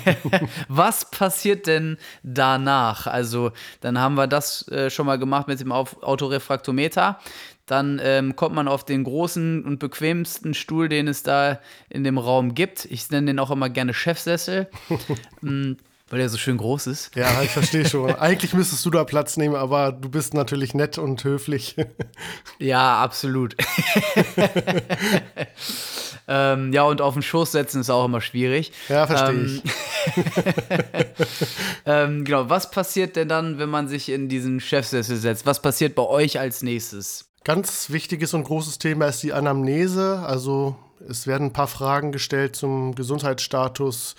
Was 0.68 1.10
passiert 1.10 1.66
denn 1.66 1.98
danach? 2.22 3.06
Also, 3.06 3.52
dann 3.80 3.98
haben 3.98 4.14
wir 4.14 4.26
das 4.26 4.66
äh, 4.68 4.90
schon 4.90 5.06
mal 5.06 5.18
gemacht 5.18 5.48
mit 5.48 5.60
dem 5.60 5.72
Autorefraktometer. 5.72 7.18
Dann 7.66 8.00
ähm, 8.02 8.36
kommt 8.36 8.54
man 8.54 8.68
auf 8.68 8.84
den 8.84 9.04
großen 9.04 9.64
und 9.64 9.78
bequemsten 9.78 10.52
Stuhl, 10.54 10.88
den 10.88 11.08
es 11.08 11.22
da 11.22 11.60
in 11.88 12.04
dem 12.04 12.18
Raum 12.18 12.54
gibt. 12.54 12.84
Ich 12.86 13.10
nenne 13.10 13.28
den 13.28 13.38
auch 13.38 13.50
immer 13.50 13.70
gerne 13.70 13.94
Chefsessel. 13.94 14.68
mm, 15.40 15.72
weil 16.10 16.20
er 16.20 16.28
so 16.28 16.36
schön 16.36 16.58
groß 16.58 16.86
ist. 16.88 17.16
Ja, 17.16 17.42
ich 17.42 17.50
verstehe 17.50 17.88
schon. 17.88 18.14
Eigentlich 18.18 18.52
müsstest 18.52 18.84
du 18.84 18.90
da 18.90 19.04
Platz 19.04 19.38
nehmen, 19.38 19.56
aber 19.56 19.92
du 19.92 20.10
bist 20.10 20.34
natürlich 20.34 20.74
nett 20.74 20.98
und 20.98 21.24
höflich. 21.24 21.76
ja, 22.58 23.02
absolut. 23.02 23.56
Ähm, 26.26 26.72
ja, 26.72 26.84
und 26.84 27.00
auf 27.00 27.14
den 27.14 27.22
Schoß 27.22 27.52
setzen 27.52 27.80
ist 27.82 27.90
auch 27.90 28.06
immer 28.06 28.20
schwierig. 28.20 28.72
Ja, 28.88 29.06
verstehe 29.06 29.34
ähm, 29.34 29.62
ich. 29.62 29.72
ähm, 31.86 32.24
genau, 32.24 32.48
was 32.48 32.70
passiert 32.70 33.16
denn 33.16 33.28
dann, 33.28 33.58
wenn 33.58 33.68
man 33.68 33.88
sich 33.88 34.08
in 34.08 34.28
diesen 34.28 34.60
Chefsessel 34.60 35.16
setzt? 35.16 35.44
Was 35.44 35.60
passiert 35.60 35.94
bei 35.94 36.02
euch 36.02 36.38
als 36.38 36.62
nächstes? 36.62 37.26
Ganz 37.44 37.90
wichtiges 37.90 38.32
und 38.32 38.44
großes 38.44 38.78
Thema 38.78 39.06
ist 39.06 39.22
die 39.22 39.34
Anamnese. 39.34 40.22
Also 40.26 40.76
es 41.06 41.26
werden 41.26 41.48
ein 41.48 41.52
paar 41.52 41.66
Fragen 41.66 42.10
gestellt 42.10 42.56
zum 42.56 42.94
Gesundheitsstatus. 42.94 44.14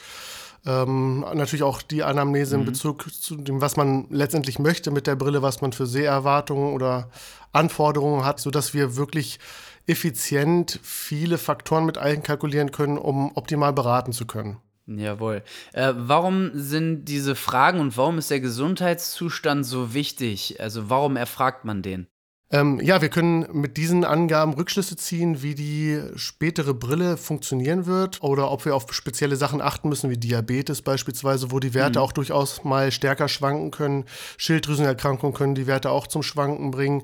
Ähm, 0.68 1.26
natürlich 1.34 1.64
auch 1.64 1.82
die 1.82 2.04
Anamnese 2.04 2.56
mhm. 2.56 2.62
in 2.62 2.66
Bezug 2.68 3.12
zu 3.12 3.36
dem, 3.36 3.62
was 3.62 3.78
man 3.78 4.06
letztendlich 4.10 4.60
möchte 4.60 4.92
mit 4.92 5.08
der 5.08 5.16
Brille, 5.16 5.42
was 5.42 5.62
man 5.62 5.74
für 5.74 5.86
Seherwartungen 5.86 6.74
oder 6.74 7.10
Anforderungen 7.52 8.26
hat, 8.26 8.40
sodass 8.40 8.74
wir 8.74 8.96
wirklich 8.96 9.40
effizient 9.88 10.80
viele 10.84 11.38
Faktoren 11.38 11.86
mit 11.86 11.98
einkalkulieren 11.98 12.72
können, 12.72 12.98
um 12.98 13.36
optimal 13.36 13.74
beraten 13.74 14.14
zu 14.14 14.26
können. 14.26 14.58
Jawohl. 14.88 15.42
Äh, 15.74 15.94
warum 15.96 16.52
sind 16.54 17.06
diese 17.06 17.36
Fragen 17.36 17.80
und 17.80 17.98
warum 17.98 18.20
ist 18.20 18.30
der 18.30 18.40
Gesundheitszustand 18.40 19.66
so 19.66 19.94
wichtig? 19.94 20.62
Also 20.62 20.90
warum 20.90 21.16
erfragt 21.16 21.66
man 21.66 21.82
den? 21.82 22.08
Ähm, 22.52 22.80
ja, 22.80 23.02
wir 23.02 23.10
können 23.10 23.48
mit 23.54 23.76
diesen 23.76 24.04
Angaben 24.04 24.54
Rückschlüsse 24.54 24.96
ziehen, 24.96 25.42
wie 25.42 25.56
die 25.56 26.00
spätere 26.16 26.76
Brille 26.76 27.18
funktionieren 27.18 27.88
wird 27.88 28.22
oder 28.22 28.52
ob 28.52 28.66
wir 28.66 28.76
auf 28.76 28.86
spezielle 28.94 29.36
Sachen 29.36 29.62
achten 29.62 29.90
müssen, 29.90 30.12
wie 30.12 30.18
Diabetes 30.18 30.84
beispielsweise, 30.84 31.52
wo 31.52 31.60
die 31.60 31.74
Werte 31.74 31.98
mhm. 31.98 32.06
auch 32.06 32.12
durchaus 32.12 32.64
mal 32.64 32.92
stärker 32.92 33.28
schwanken 33.28 33.72
können. 33.72 34.06
Schilddrüsenerkrankungen 34.38 35.36
können 35.36 35.56
die 35.56 35.66
Werte 35.66 35.90
auch 35.90 36.06
zum 36.06 36.22
Schwanken 36.22 36.70
bringen. 36.70 37.02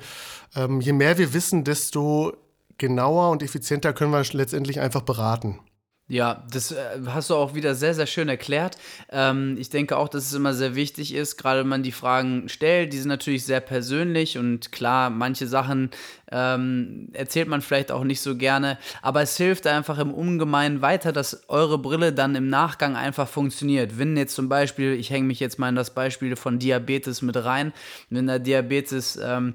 Ähm, 0.55 0.79
je 0.79 0.93
mehr 0.93 1.17
wir 1.17 1.33
wissen, 1.33 1.63
desto 1.63 2.37
genauer 2.81 3.29
und 3.29 3.43
effizienter 3.43 3.93
können 3.93 4.11
wir 4.11 4.23
letztendlich 4.33 4.79
einfach 4.81 5.03
beraten. 5.03 5.59
Ja, 6.07 6.43
das 6.51 6.73
äh, 6.73 6.77
hast 7.05 7.29
du 7.29 7.35
auch 7.35 7.55
wieder 7.55 7.73
sehr, 7.73 7.93
sehr 7.93 8.07
schön 8.07 8.27
erklärt. 8.27 8.75
Ähm, 9.09 9.55
ich 9.57 9.69
denke 9.69 9.95
auch, 9.95 10.09
dass 10.09 10.25
es 10.25 10.33
immer 10.33 10.53
sehr 10.53 10.75
wichtig 10.75 11.13
ist, 11.13 11.37
gerade 11.37 11.61
wenn 11.61 11.69
man 11.69 11.83
die 11.83 11.93
Fragen 11.93 12.49
stellt, 12.49 12.91
die 12.91 12.97
sind 12.97 13.07
natürlich 13.07 13.45
sehr 13.45 13.61
persönlich 13.61 14.37
und 14.37 14.73
klar, 14.73 15.09
manche 15.09 15.47
Sachen 15.47 15.89
ähm, 16.29 17.07
erzählt 17.13 17.47
man 17.47 17.61
vielleicht 17.61 17.93
auch 17.93 18.03
nicht 18.03 18.19
so 18.19 18.35
gerne, 18.35 18.77
aber 19.01 19.21
es 19.21 19.37
hilft 19.37 19.67
einfach 19.67 19.99
im 19.99 20.13
Ungemeinen 20.13 20.81
weiter, 20.81 21.13
dass 21.13 21.47
eure 21.47 21.77
Brille 21.77 22.11
dann 22.11 22.35
im 22.35 22.49
Nachgang 22.49 22.97
einfach 22.97 23.29
funktioniert. 23.29 23.97
Wenn 23.97 24.17
jetzt 24.17 24.35
zum 24.35 24.49
Beispiel, 24.49 24.93
ich 24.93 25.11
hänge 25.11 25.27
mich 25.27 25.39
jetzt 25.39 25.59
mal 25.59 25.69
in 25.69 25.75
das 25.75 25.93
Beispiel 25.93 26.35
von 26.35 26.59
Diabetes 26.59 27.21
mit 27.21 27.37
rein, 27.37 27.71
wenn 28.09 28.27
der 28.27 28.39
Diabetes 28.39 29.17
ähm, 29.23 29.53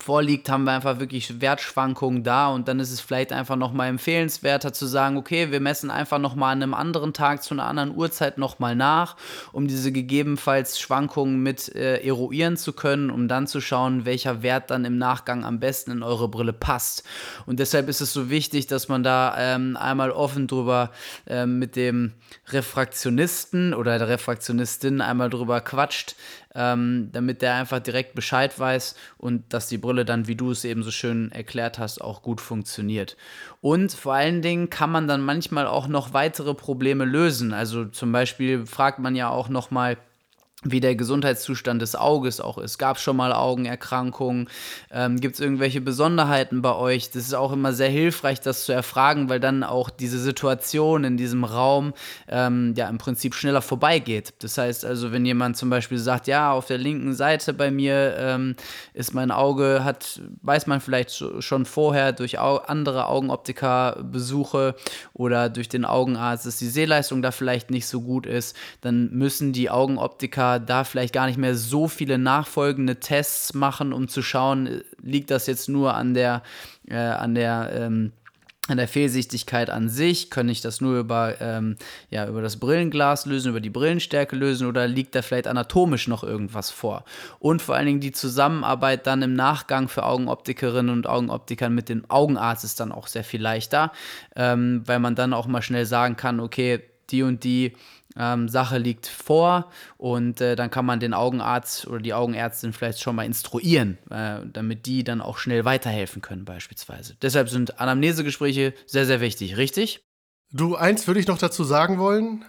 vorliegt, 0.00 0.48
haben 0.48 0.64
wir 0.64 0.72
einfach 0.72 0.98
wirklich 0.98 1.40
Wertschwankungen 1.40 2.22
da 2.22 2.48
und 2.48 2.68
dann 2.68 2.80
ist 2.80 2.92
es 2.92 3.00
vielleicht 3.00 3.32
einfach 3.32 3.56
nochmal 3.56 3.88
empfehlenswerter 3.88 4.72
zu 4.72 4.86
sagen, 4.86 5.16
okay, 5.16 5.50
wir 5.50 5.60
messen 5.60 5.90
einfach 5.90 6.18
nochmal 6.18 6.52
an 6.52 6.62
einem 6.62 6.74
anderen 6.74 7.12
Tag 7.12 7.42
zu 7.42 7.54
einer 7.54 7.66
anderen 7.66 7.94
Uhrzeit 7.96 8.38
nochmal 8.38 8.76
nach, 8.76 9.16
um 9.52 9.68
diese 9.68 9.92
gegebenenfalls 9.92 10.78
Schwankungen 10.78 11.42
mit 11.42 11.74
äh, 11.74 12.04
eruieren 12.06 12.56
zu 12.56 12.72
können, 12.72 13.10
um 13.10 13.28
dann 13.28 13.46
zu 13.46 13.60
schauen, 13.60 14.04
welcher 14.04 14.42
Wert 14.42 14.70
dann 14.70 14.84
im 14.84 14.98
Nachgang 14.98 15.44
am 15.44 15.60
besten 15.60 15.90
in 15.90 16.02
eure 16.02 16.28
Brille 16.28 16.52
passt. 16.52 17.04
Und 17.46 17.60
deshalb 17.60 17.88
ist 17.88 18.00
es 18.00 18.12
so 18.12 18.30
wichtig, 18.30 18.66
dass 18.66 18.88
man 18.88 19.02
da 19.02 19.34
ähm, 19.38 19.76
einmal 19.76 20.10
offen 20.10 20.46
drüber 20.46 20.90
äh, 21.26 21.46
mit 21.46 21.76
dem 21.76 22.12
Refraktionisten 22.48 23.74
oder 23.74 23.98
der 23.98 24.08
Refraktionistin 24.08 25.00
einmal 25.00 25.30
drüber 25.30 25.60
quatscht, 25.60 26.16
ähm, 26.56 27.10
damit 27.12 27.42
der 27.42 27.54
einfach 27.54 27.80
direkt 27.80 28.14
Bescheid 28.14 28.58
weiß 28.58 28.96
und 29.18 29.52
dass 29.52 29.68
die 29.68 29.78
Brille 29.78 30.04
dann, 30.04 30.26
wie 30.26 30.34
du 30.34 30.50
es 30.50 30.64
eben 30.64 30.82
so 30.82 30.90
schön 30.90 31.30
erklärt 31.32 31.78
hast, 31.78 32.00
auch 32.00 32.22
gut 32.22 32.40
funktioniert. 32.40 33.16
Und 33.60 33.92
vor 33.92 34.14
allen 34.14 34.42
Dingen 34.42 34.70
kann 34.70 34.90
man 34.90 35.06
dann 35.06 35.20
manchmal 35.20 35.66
auch 35.66 35.88
noch 35.88 36.12
weitere 36.12 36.54
Probleme 36.54 37.04
lösen. 37.04 37.52
Also 37.52 37.84
zum 37.84 38.12
Beispiel 38.12 38.66
fragt 38.66 38.98
man 38.98 39.14
ja 39.14 39.28
auch 39.28 39.48
noch 39.48 39.70
mal, 39.70 39.96
wie 40.70 40.80
der 40.80 40.96
Gesundheitszustand 40.96 41.82
des 41.82 41.96
Auges 41.96 42.40
auch 42.40 42.58
ist. 42.58 42.78
Gab 42.78 42.96
es 42.96 43.02
schon 43.02 43.16
mal 43.16 43.32
Augenerkrankungen? 43.32 44.48
Ähm, 44.90 45.20
Gibt 45.20 45.34
es 45.34 45.40
irgendwelche 45.40 45.80
Besonderheiten 45.80 46.62
bei 46.62 46.74
euch? 46.74 47.10
Das 47.10 47.22
ist 47.22 47.34
auch 47.34 47.52
immer 47.52 47.72
sehr 47.72 47.88
hilfreich, 47.88 48.40
das 48.40 48.64
zu 48.64 48.72
erfragen, 48.72 49.28
weil 49.28 49.40
dann 49.40 49.62
auch 49.62 49.90
diese 49.90 50.18
Situation 50.18 51.04
in 51.04 51.16
diesem 51.16 51.44
Raum 51.44 51.94
ähm, 52.28 52.74
ja 52.76 52.88
im 52.88 52.98
Prinzip 52.98 53.34
schneller 53.34 53.62
vorbeigeht. 53.62 54.34
Das 54.40 54.58
heißt 54.58 54.84
also, 54.84 55.12
wenn 55.12 55.24
jemand 55.24 55.56
zum 55.56 55.70
Beispiel 55.70 55.98
sagt, 55.98 56.26
ja, 56.26 56.52
auf 56.52 56.66
der 56.66 56.78
linken 56.78 57.14
Seite 57.14 57.52
bei 57.52 57.70
mir 57.70 58.16
ähm, 58.18 58.56
ist 58.94 59.14
mein 59.14 59.30
Auge, 59.30 59.84
hat, 59.84 60.20
weiß 60.42 60.66
man 60.66 60.80
vielleicht 60.80 61.24
schon 61.40 61.66
vorher 61.66 62.12
durch 62.12 62.38
andere 62.38 63.06
Augenoptiker-Besuche 63.06 64.74
oder 65.12 65.48
durch 65.48 65.68
den 65.68 65.84
Augenarzt, 65.84 66.46
dass 66.46 66.56
die 66.58 66.68
Sehleistung 66.68 67.22
da 67.22 67.30
vielleicht 67.30 67.70
nicht 67.70 67.86
so 67.86 68.00
gut 68.00 68.26
ist, 68.26 68.56
dann 68.80 69.10
müssen 69.10 69.52
die 69.52 69.70
Augenoptiker 69.70 70.55
da 70.58 70.84
vielleicht 70.84 71.14
gar 71.14 71.26
nicht 71.26 71.38
mehr 71.38 71.54
so 71.54 71.88
viele 71.88 72.18
nachfolgende 72.18 73.00
Tests 73.00 73.54
machen, 73.54 73.92
um 73.92 74.08
zu 74.08 74.22
schauen, 74.22 74.82
liegt 75.02 75.30
das 75.30 75.46
jetzt 75.46 75.68
nur 75.68 75.94
an 75.94 76.14
der, 76.14 76.42
äh, 76.88 76.96
an 76.96 77.34
der 77.34 77.70
ähm, 77.74 78.12
an 78.68 78.78
der 78.78 78.88
Fehlsichtigkeit 78.88 79.70
an 79.70 79.88
sich, 79.88 80.30
kann 80.30 80.48
ich 80.48 80.60
das 80.60 80.80
nur 80.80 80.98
über, 80.98 81.40
ähm, 81.40 81.76
ja, 82.10 82.26
über 82.26 82.42
das 82.42 82.56
Brillenglas 82.56 83.26
lösen, 83.26 83.50
über 83.50 83.60
die 83.60 83.70
Brillenstärke 83.70 84.34
lösen 84.34 84.66
oder 84.66 84.88
liegt 84.88 85.14
da 85.14 85.22
vielleicht 85.22 85.46
anatomisch 85.46 86.08
noch 86.08 86.24
irgendwas 86.24 86.70
vor? 86.70 87.04
Und 87.38 87.62
vor 87.62 87.76
allen 87.76 87.86
Dingen 87.86 88.00
die 88.00 88.12
Zusammenarbeit 88.12 89.06
dann 89.06 89.22
im 89.22 89.34
Nachgang 89.34 89.88
für 89.88 90.04
Augenoptikerinnen 90.04 90.92
und 90.92 91.06
Augenoptikern 91.06 91.74
mit 91.74 91.88
dem 91.88 92.04
Augenarzt 92.10 92.64
ist 92.64 92.80
dann 92.80 92.92
auch 92.92 93.06
sehr 93.06 93.24
viel 93.24 93.40
leichter, 93.40 93.92
ähm, 94.34 94.82
weil 94.84 94.98
man 94.98 95.14
dann 95.14 95.32
auch 95.32 95.46
mal 95.46 95.62
schnell 95.62 95.86
sagen 95.86 96.16
kann, 96.16 96.40
okay, 96.40 96.82
die 97.10 97.22
und 97.22 97.44
die 97.44 97.72
ähm, 98.18 98.48
Sache 98.48 98.78
liegt 98.78 99.06
vor 99.06 99.70
und 99.96 100.40
äh, 100.40 100.56
dann 100.56 100.70
kann 100.70 100.86
man 100.86 101.00
den 101.00 101.14
Augenarzt 101.14 101.86
oder 101.86 102.00
die 102.00 102.14
Augenärztin 102.14 102.72
vielleicht 102.72 103.00
schon 103.00 103.16
mal 103.16 103.24
instruieren, 103.24 103.98
äh, 104.10 104.40
damit 104.52 104.86
die 104.86 105.04
dann 105.04 105.20
auch 105.20 105.38
schnell 105.38 105.64
weiterhelfen 105.64 106.22
können 106.22 106.44
beispielsweise. 106.44 107.16
Deshalb 107.22 107.48
sind 107.48 107.80
Anamnesegespräche 107.80 108.74
sehr, 108.86 109.06
sehr 109.06 109.20
wichtig, 109.20 109.56
richtig? 109.56 110.04
Du, 110.52 110.76
eins 110.76 111.06
würde 111.06 111.20
ich 111.20 111.26
noch 111.26 111.38
dazu 111.38 111.64
sagen 111.64 111.98
wollen. 111.98 112.44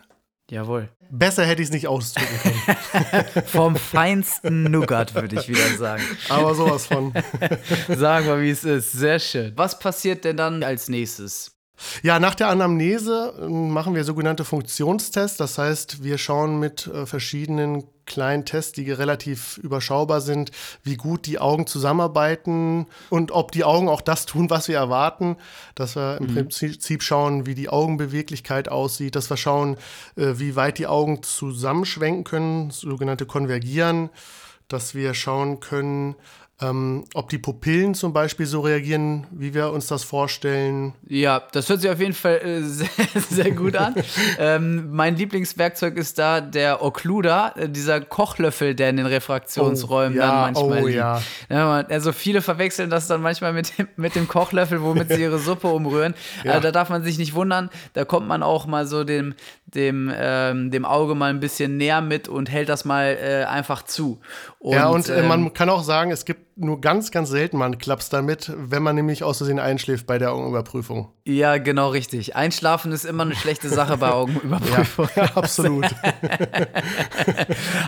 Jawohl. 0.49 0.89
Besser 1.09 1.45
hätte 1.45 1.61
ich 1.61 1.67
es 1.67 1.73
nicht 1.73 1.87
ausdrücken 1.87 2.39
können. 2.41 3.43
Vom 3.47 3.75
feinsten 3.75 4.63
Nougat, 4.63 5.13
würde 5.13 5.39
ich 5.39 5.49
wieder 5.49 5.75
sagen. 5.77 6.03
Aber 6.29 6.55
sowas 6.55 6.87
von. 6.87 7.13
sagen 7.89 8.27
wir, 8.27 8.41
wie 8.41 8.51
es 8.51 8.63
ist. 8.63 8.93
Sehr 8.93 9.19
schön. 9.19 9.53
Was 9.57 9.77
passiert 9.77 10.23
denn 10.23 10.37
dann 10.37 10.63
als 10.63 10.87
nächstes? 10.87 11.56
Ja, 12.01 12.19
nach 12.19 12.35
der 12.35 12.49
Anamnese 12.49 13.33
ähm, 13.39 13.69
machen 13.69 13.95
wir 13.95 14.03
sogenannte 14.03 14.45
Funktionstests. 14.45 15.37
Das 15.37 15.57
heißt, 15.57 16.03
wir 16.03 16.17
schauen 16.17 16.59
mit 16.59 16.87
äh, 16.87 17.05
verschiedenen 17.05 17.83
kleinen 18.05 18.45
Tests, 18.45 18.71
die 18.71 18.89
relativ 18.89 19.57
überschaubar 19.57 20.21
sind, 20.21 20.51
wie 20.83 20.95
gut 20.95 21.25
die 21.25 21.39
Augen 21.39 21.67
zusammenarbeiten 21.67 22.87
und 23.09 23.31
ob 23.31 23.51
die 23.51 23.63
Augen 23.63 23.89
auch 23.89 24.01
das 24.01 24.25
tun, 24.25 24.49
was 24.49 24.67
wir 24.67 24.77
erwarten. 24.77 25.35
Dass 25.75 25.95
wir 25.95 26.17
im 26.19 26.27
mhm. 26.27 26.49
Prinzip 26.49 27.03
schauen, 27.03 27.45
wie 27.45 27.55
die 27.55 27.69
Augenbeweglichkeit 27.69 28.69
aussieht, 28.69 29.15
dass 29.15 29.29
wir 29.29 29.37
schauen, 29.37 29.77
äh, 30.15 30.33
wie 30.35 30.55
weit 30.55 30.79
die 30.79 30.87
Augen 30.87 31.21
zusammenschwenken 31.21 32.23
können, 32.23 32.71
sogenannte 32.71 33.25
Konvergieren, 33.25 34.09
dass 34.67 34.95
wir 34.95 35.13
schauen 35.13 35.59
können, 35.59 36.15
ähm, 36.59 37.03
ob 37.13 37.29
die 37.29 37.37
Pupillen 37.37 37.93
zum 37.93 38.13
Beispiel 38.13 38.47
so 38.47 38.61
reagieren, 38.61 39.27
wie 39.29 39.53
wir 39.53 39.71
uns 39.71 39.85
das 39.85 40.03
vorstellen. 40.03 40.95
Ja, 41.07 41.43
das 41.51 41.69
hört 41.69 41.81
sich 41.81 41.89
auf 41.89 41.99
jeden 41.99 42.15
Fall 42.15 42.37
äh, 42.37 42.61
sehr, 42.63 42.87
sehr, 43.29 43.51
gut 43.51 43.75
an. 43.75 43.93
ähm, 44.39 44.89
mein 44.91 45.15
Lieblingswerkzeug 45.15 45.95
ist 45.97 46.17
da 46.17 46.41
der 46.41 46.83
Occluder, 46.83 47.53
äh, 47.57 47.69
dieser 47.69 48.01
Kochlöffel, 48.01 48.73
der 48.73 48.89
in 48.89 48.97
den 48.97 49.05
Refraktionsräumen 49.05 50.17
oh, 50.17 50.21
ja, 50.21 50.27
dann 50.27 50.53
manchmal 50.53 50.83
oh, 50.83 50.87
liegt. 50.87 50.97
Ja. 50.97 51.21
ja. 51.49 51.71
also 51.73 52.11
viele 52.11 52.41
verwechseln 52.41 52.89
das 52.89 53.05
dann 53.05 53.21
manchmal 53.21 53.53
mit 53.53 53.77
dem, 53.77 53.87
mit 53.95 54.15
dem 54.15 54.27
Kochlöffel, 54.27 54.81
womit 54.81 55.09
sie 55.09 55.21
ihre 55.21 55.37
Suppe 55.37 55.67
umrühren. 55.67 56.15
Also 56.43 56.59
da 56.59 56.71
darf 56.71 56.89
man 56.89 57.03
sich 57.03 57.19
nicht 57.19 57.35
wundern, 57.35 57.69
da 57.93 58.03
kommt 58.03 58.27
man 58.27 58.41
auch 58.41 58.65
mal 58.65 58.87
so 58.87 59.03
dem, 59.03 59.35
dem, 59.67 60.11
ähm, 60.15 60.71
dem 60.71 60.85
Auge 60.85 61.13
mal 61.13 61.29
ein 61.29 61.41
bisschen 61.41 61.75
näher 61.75 62.01
mit 62.01 62.29
und 62.29 62.49
hält 62.49 62.69
das 62.69 62.85
mal 62.85 63.17
äh, 63.21 63.43
einfach 63.43 63.83
zu. 63.83 64.19
Und, 64.59 64.73
ja, 64.73 64.87
und 64.87 65.09
äh, 65.09 65.23
man 65.23 65.43
ähm, 65.43 65.53
kann 65.53 65.69
auch 65.69 65.83
sagen, 65.83 66.09
es 66.09 66.23
gibt 66.23 66.57
nur 66.57 66.79
ganz, 66.79 67.11
ganz 67.11 67.29
selten 67.29 67.57
mal 67.57 67.65
einen 67.65 67.77
Klaps 67.77 68.09
damit, 68.09 68.51
wenn 68.55 68.81
man 68.81 68.95
nämlich 68.95 69.23
aus 69.23 69.37
Versehen 69.37 69.59
einschläft 69.59 70.07
bei 70.07 70.17
der 70.17 70.31
Augenüberprüfung. 70.31 71.09
Ja, 71.25 71.57
genau 71.57 71.89
richtig. 71.89 72.35
Einschlafen 72.35 72.93
ist 72.93 73.03
immer 73.03 73.23
eine 73.23 73.35
schlechte 73.35 73.67
Sache 73.67 73.97
bei 73.97 74.09
Augenüberprüfung. 74.11 75.09
Ja, 75.15 75.35
absolut. 75.35 75.85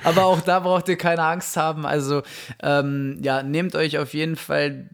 Aber 0.04 0.26
auch 0.26 0.42
da 0.42 0.60
braucht 0.60 0.90
ihr 0.90 0.98
keine 0.98 1.24
Angst 1.24 1.56
haben. 1.56 1.86
Also 1.86 2.24
ähm, 2.62 3.18
ja, 3.22 3.42
nehmt 3.42 3.76
euch 3.76 3.98
auf 3.98 4.14
jeden 4.14 4.36
Fall 4.36 4.90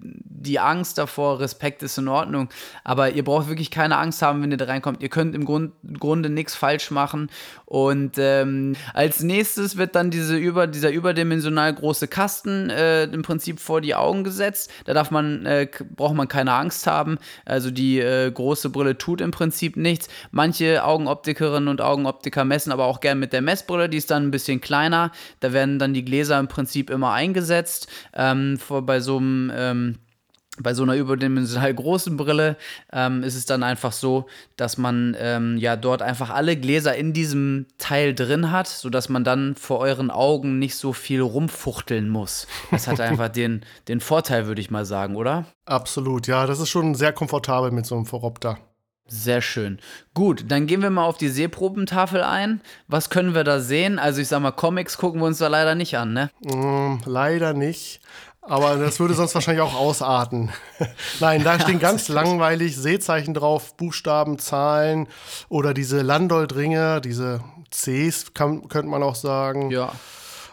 die 0.45 0.59
Angst 0.59 0.97
davor. 0.97 1.39
Respekt 1.39 1.83
ist 1.83 1.97
in 1.97 2.07
Ordnung. 2.07 2.49
Aber 2.83 3.11
ihr 3.11 3.23
braucht 3.23 3.47
wirklich 3.47 3.71
keine 3.71 3.97
Angst 3.97 4.21
haben, 4.21 4.41
wenn 4.41 4.51
ihr 4.51 4.57
da 4.57 4.65
reinkommt. 4.65 5.01
Ihr 5.01 5.09
könnt 5.09 5.35
im 5.35 5.45
Grund, 5.45 5.73
Grunde 5.99 6.29
nichts 6.29 6.55
falsch 6.55 6.91
machen. 6.91 7.29
Und 7.65 8.17
ähm, 8.17 8.75
als 8.93 9.21
nächstes 9.21 9.77
wird 9.77 9.95
dann 9.95 10.11
diese 10.11 10.37
über, 10.37 10.67
dieser 10.67 10.91
überdimensional 10.91 11.73
große 11.73 12.07
Kasten 12.07 12.69
äh, 12.69 13.05
im 13.05 13.23
Prinzip 13.23 13.59
vor 13.59 13.81
die 13.81 13.95
Augen 13.95 14.23
gesetzt. 14.23 14.71
Da 14.85 14.93
darf 14.93 15.11
man, 15.11 15.45
äh, 15.45 15.67
braucht 15.95 16.15
man 16.15 16.27
keine 16.27 16.53
Angst 16.53 16.87
haben. 16.87 17.17
Also 17.43 17.71
die 17.71 17.99
äh, 17.99 18.31
große 18.31 18.69
Brille 18.69 18.97
tut 18.97 19.21
im 19.21 19.31
Prinzip 19.31 19.77
nichts. 19.77 20.07
Manche 20.31 20.83
Augenoptikerinnen 20.83 21.67
und 21.67 21.81
Augenoptiker 21.81 22.45
messen 22.45 22.71
aber 22.71 22.85
auch 22.85 22.99
gern 22.99 23.19
mit 23.19 23.33
der 23.33 23.41
Messbrille. 23.41 23.89
Die 23.89 23.97
ist 23.97 24.11
dann 24.11 24.27
ein 24.27 24.31
bisschen 24.31 24.61
kleiner. 24.61 25.11
Da 25.39 25.53
werden 25.53 25.79
dann 25.79 25.93
die 25.93 26.05
Gläser 26.05 26.39
im 26.39 26.47
Prinzip 26.47 26.89
immer 26.89 27.11
eingesetzt. 27.11 27.87
Ähm, 28.13 28.57
vor, 28.57 28.85
bei 28.85 28.99
so 28.99 29.17
einem 29.17 29.51
ähm, 29.55 29.95
bei 30.59 30.73
so 30.73 30.83
einer 30.83 30.95
überdimensional 30.95 31.73
großen 31.73 32.17
Brille 32.17 32.57
ähm, 32.91 33.23
ist 33.23 33.35
es 33.35 33.45
dann 33.45 33.63
einfach 33.63 33.91
so, 33.91 34.27
dass 34.55 34.77
man 34.77 35.15
ähm, 35.19 35.57
ja 35.57 35.75
dort 35.75 36.01
einfach 36.01 36.29
alle 36.29 36.55
Gläser 36.55 36.95
in 36.95 37.13
diesem 37.13 37.65
Teil 37.77 38.13
drin 38.13 38.51
hat, 38.51 38.67
sodass 38.67 39.09
man 39.09 39.23
dann 39.23 39.55
vor 39.55 39.79
euren 39.79 40.11
Augen 40.11 40.59
nicht 40.59 40.75
so 40.75 40.93
viel 40.93 41.21
rumfuchteln 41.21 42.09
muss. 42.09 42.47
Das 42.71 42.87
hat 42.87 42.99
einfach 43.01 43.29
den, 43.29 43.61
den 43.87 43.99
Vorteil, 43.99 44.47
würde 44.47 44.61
ich 44.61 44.71
mal 44.71 44.85
sagen, 44.85 45.15
oder? 45.15 45.45
Absolut, 45.65 46.27
ja, 46.27 46.45
das 46.45 46.59
ist 46.59 46.69
schon 46.69 46.95
sehr 46.95 47.13
komfortabel 47.13 47.71
mit 47.71 47.85
so 47.85 47.95
einem 47.95 48.05
Voropter. 48.05 48.57
Sehr 49.07 49.41
schön. 49.41 49.77
Gut, 50.15 50.45
dann 50.47 50.65
gehen 50.65 50.81
wir 50.81 50.89
mal 50.89 51.05
auf 51.05 51.17
die 51.17 51.29
Sehprobentafel 51.29 52.23
ein. 52.23 52.61
Was 52.87 53.11
können 53.11 53.35
wir 53.35 53.43
da 53.43 53.59
sehen? 53.59 53.99
Also 53.99 54.19
ich 54.19 54.27
sag 54.27 54.41
mal, 54.41 54.51
Comics 54.51 54.97
gucken 54.97 55.21
wir 55.21 55.27
uns 55.27 55.37
da 55.37 55.47
leider 55.47 55.75
nicht 55.75 55.95
an, 55.95 56.13
ne? 56.13 56.31
Mm, 56.41 56.97
leider 57.05 57.53
nicht. 57.53 58.01
Aber 58.47 58.75
das 58.77 58.99
würde 58.99 59.15
sonst 59.15 59.33
wahrscheinlich 59.33 59.63
auch 59.63 59.73
ausarten. 59.73 60.51
Nein, 61.19 61.43
da 61.43 61.59
stehen 61.59 61.79
ganz 61.79 62.07
langweilig 62.09 62.77
Seezeichen 62.77 63.33
drauf, 63.33 63.75
Buchstaben, 63.75 64.37
Zahlen 64.37 65.07
oder 65.49 65.73
diese 65.73 66.01
Landoldringe, 66.01 67.01
diese 67.01 67.41
Cs, 67.71 68.33
kann, 68.33 68.67
könnte 68.67 68.89
man 68.89 69.01
auch 69.01 69.15
sagen. 69.15 69.71
Ja. 69.71 69.91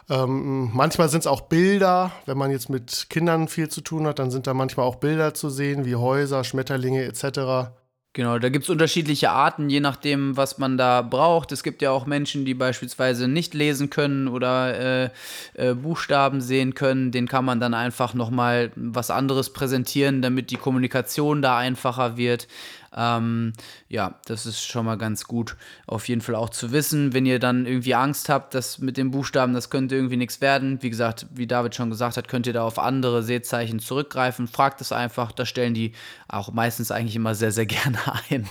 Ähm, 0.09 0.71
manchmal 0.73 1.07
sind 1.09 1.21
es 1.21 1.27
auch 1.27 1.41
Bilder, 1.41 2.11
wenn 2.25 2.37
man 2.37 2.51
jetzt 2.51 2.69
mit 2.69 3.09
Kindern 3.09 3.47
viel 3.47 3.69
zu 3.69 3.81
tun 3.81 4.05
hat, 4.07 4.19
dann 4.19 4.31
sind 4.31 4.47
da 4.47 4.53
manchmal 4.53 4.85
auch 4.85 4.95
Bilder 4.95 5.33
zu 5.33 5.49
sehen, 5.49 5.85
wie 5.85 5.95
Häuser, 5.95 6.43
Schmetterlinge 6.43 7.03
etc. 7.05 7.71
Genau, 8.15 8.37
da 8.37 8.49
gibt 8.49 8.65
es 8.65 8.69
unterschiedliche 8.69 9.31
Arten, 9.31 9.71
je 9.71 9.79
nachdem, 9.79 10.37
was 10.37 10.59
man 10.59 10.77
da 10.77 11.01
braucht. 11.01 11.51
Es 11.51 11.63
gibt 11.63 11.81
ja 11.81 11.89
auch 11.89 12.05
Menschen, 12.05 12.45
die 12.45 12.53
beispielsweise 12.53 13.27
nicht 13.27 13.55
lesen 13.55 13.89
können 13.89 14.27
oder 14.27 15.05
äh, 15.05 15.09
äh, 15.55 15.73
Buchstaben 15.73 16.39
sehen 16.39 16.75
können. 16.75 17.11
Den 17.11 17.27
kann 17.27 17.43
man 17.43 17.59
dann 17.59 17.73
einfach 17.73 18.13
nochmal 18.13 18.71
was 18.75 19.09
anderes 19.09 19.51
präsentieren, 19.51 20.21
damit 20.21 20.51
die 20.51 20.57
Kommunikation 20.57 21.41
da 21.41 21.57
einfacher 21.57 22.15
wird. 22.15 22.47
Ähm, 22.95 23.53
ja, 23.89 24.19
das 24.25 24.45
ist 24.45 24.63
schon 24.63 24.85
mal 24.85 24.97
ganz 24.97 25.25
gut, 25.25 25.55
auf 25.87 26.07
jeden 26.07 26.21
Fall 26.21 26.35
auch 26.35 26.49
zu 26.49 26.71
wissen. 26.71 27.13
Wenn 27.13 27.25
ihr 27.25 27.39
dann 27.39 27.65
irgendwie 27.65 27.95
Angst 27.95 28.29
habt, 28.29 28.53
dass 28.53 28.79
mit 28.79 28.97
den 28.97 29.11
Buchstaben, 29.11 29.53
das 29.53 29.69
könnte 29.69 29.95
irgendwie 29.95 30.17
nichts 30.17 30.41
werden. 30.41 30.81
Wie 30.81 30.89
gesagt, 30.89 31.27
wie 31.33 31.47
David 31.47 31.75
schon 31.75 31.89
gesagt 31.89 32.17
hat, 32.17 32.27
könnt 32.27 32.47
ihr 32.47 32.53
da 32.53 32.63
auf 32.63 32.79
andere 32.79 33.23
Sehzeichen 33.23 33.79
zurückgreifen. 33.79 34.47
Fragt 34.47 34.81
es 34.81 34.91
einfach, 34.91 35.31
da 35.31 35.45
stellen 35.45 35.73
die 35.73 35.93
auch 36.27 36.51
meistens 36.51 36.91
eigentlich 36.91 37.15
immer 37.15 37.35
sehr, 37.35 37.51
sehr 37.51 37.65
gerne 37.67 37.99
ein. 38.29 38.49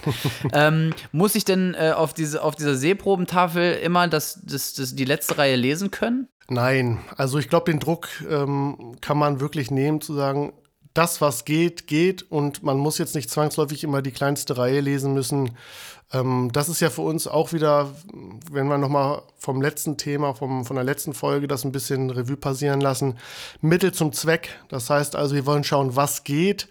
ähm, 0.53 0.95
muss 1.13 1.35
ich 1.35 1.45
denn 1.45 1.75
äh, 1.75 1.93
auf, 1.93 2.15
diese, 2.15 2.43
auf 2.43 2.55
dieser 2.55 2.75
Sehprobentafel 2.75 3.75
immer 3.75 4.09
das, 4.09 4.41
das, 4.45 4.75
das, 4.75 4.95
die 4.95 5.05
letzte 5.05 5.39
Reihe 5.39 5.57
lesen 5.57 5.91
können? 5.91 6.29
Nein, 6.49 6.99
also 7.17 7.39
ich 7.39 7.49
glaube, 7.49 7.71
den 7.71 7.81
Druck 7.81 8.09
ähm, 8.29 8.97
kann 9.01 9.17
man 9.17 9.41
wirklich 9.41 9.71
nehmen, 9.71 10.01
zu 10.01 10.13
sagen, 10.15 10.53
das, 10.95 11.21
was 11.21 11.45
geht, 11.45 11.87
geht 11.87 12.31
und 12.31 12.63
man 12.63 12.79
muss 12.79 12.99
jetzt 12.99 13.15
nicht 13.15 13.31
zwangsläufig 13.31 13.85
immer 13.85 14.03
die 14.03 14.13
kleinste 14.13 14.57
Reihe 14.57 14.81
lesen 14.81 15.15
müssen. 15.15 15.57
Ähm, 16.13 16.51
das 16.53 16.69
ist 16.69 16.81
ja 16.81 16.91
für 16.91 17.03
uns 17.03 17.27
auch 17.27 17.53
wieder, 17.53 17.91
wenn 18.51 18.69
wir 18.69 18.79
nochmal 18.79 19.23
vom 19.39 19.63
letzten 19.63 19.97
Thema, 19.97 20.35
vom, 20.35 20.65
von 20.65 20.77
der 20.77 20.85
letzten 20.85 21.15
Folge 21.15 21.49
das 21.49 21.65
ein 21.65 21.73
bisschen 21.73 22.11
Revue 22.11 22.37
passieren 22.37 22.81
lassen, 22.81 23.19
Mittel 23.61 23.93
zum 23.93 24.13
Zweck. 24.13 24.51
Das 24.69 24.91
heißt 24.91 25.17
also, 25.17 25.35
wir 25.35 25.47
wollen 25.47 25.65
schauen, 25.65 25.97
was 25.97 26.25
geht 26.25 26.69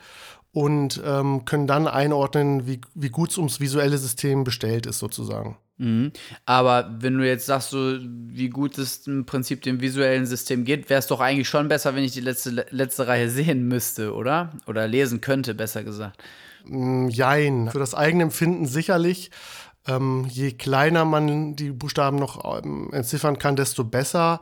und 0.54 1.02
ähm, 1.06 1.46
können 1.46 1.68
dann 1.68 1.88
einordnen, 1.88 2.68
wie, 2.68 2.82
wie 2.94 3.10
gut 3.10 3.32
es 3.32 3.38
ums 3.38 3.60
visuelle 3.60 3.98
System 3.98 4.44
bestellt 4.44 4.86
ist 4.86 5.00
sozusagen. 5.00 5.58
Mhm. 5.82 6.12
Aber 6.46 6.96
wenn 7.00 7.18
du 7.18 7.26
jetzt 7.26 7.48
sagst, 7.48 7.72
so 7.72 7.98
wie 8.00 8.50
gut 8.50 8.78
es 8.78 9.08
im 9.08 9.26
Prinzip 9.26 9.64
dem 9.64 9.82
visuellen 9.82 10.28
System 10.28 10.64
geht, 10.64 10.92
wäre 10.92 11.00
es 11.00 11.08
doch 11.08 11.20
eigentlich 11.20 11.50
schon 11.50 11.70
besser, 11.70 11.96
wenn 11.96 12.04
ich 12.04 12.12
die 12.12 12.22
letzte, 12.22 12.68
letzte 12.70 13.08
Reihe 13.08 13.32
sehen 13.32 13.68
müsste, 13.68 14.14
oder? 14.14 14.52
Oder 14.68 14.88
lesen 14.88 15.22
könnte, 15.22 15.56
besser 15.56 15.84
gesagt. 15.84 16.22
Mm, 16.66 17.08
jein. 17.10 17.68
Für 17.72 17.80
das 17.80 17.96
eigene 17.96 18.24
Empfinden 18.24 18.68
sicherlich. 18.68 19.32
Ähm, 19.88 20.28
je 20.30 20.52
kleiner 20.52 21.04
man 21.04 21.56
die 21.56 21.72
Buchstaben 21.72 22.18
noch 22.18 22.64
ähm, 22.64 22.90
entziffern 22.94 23.40
kann, 23.40 23.56
desto 23.56 23.84
besser. 23.84 24.40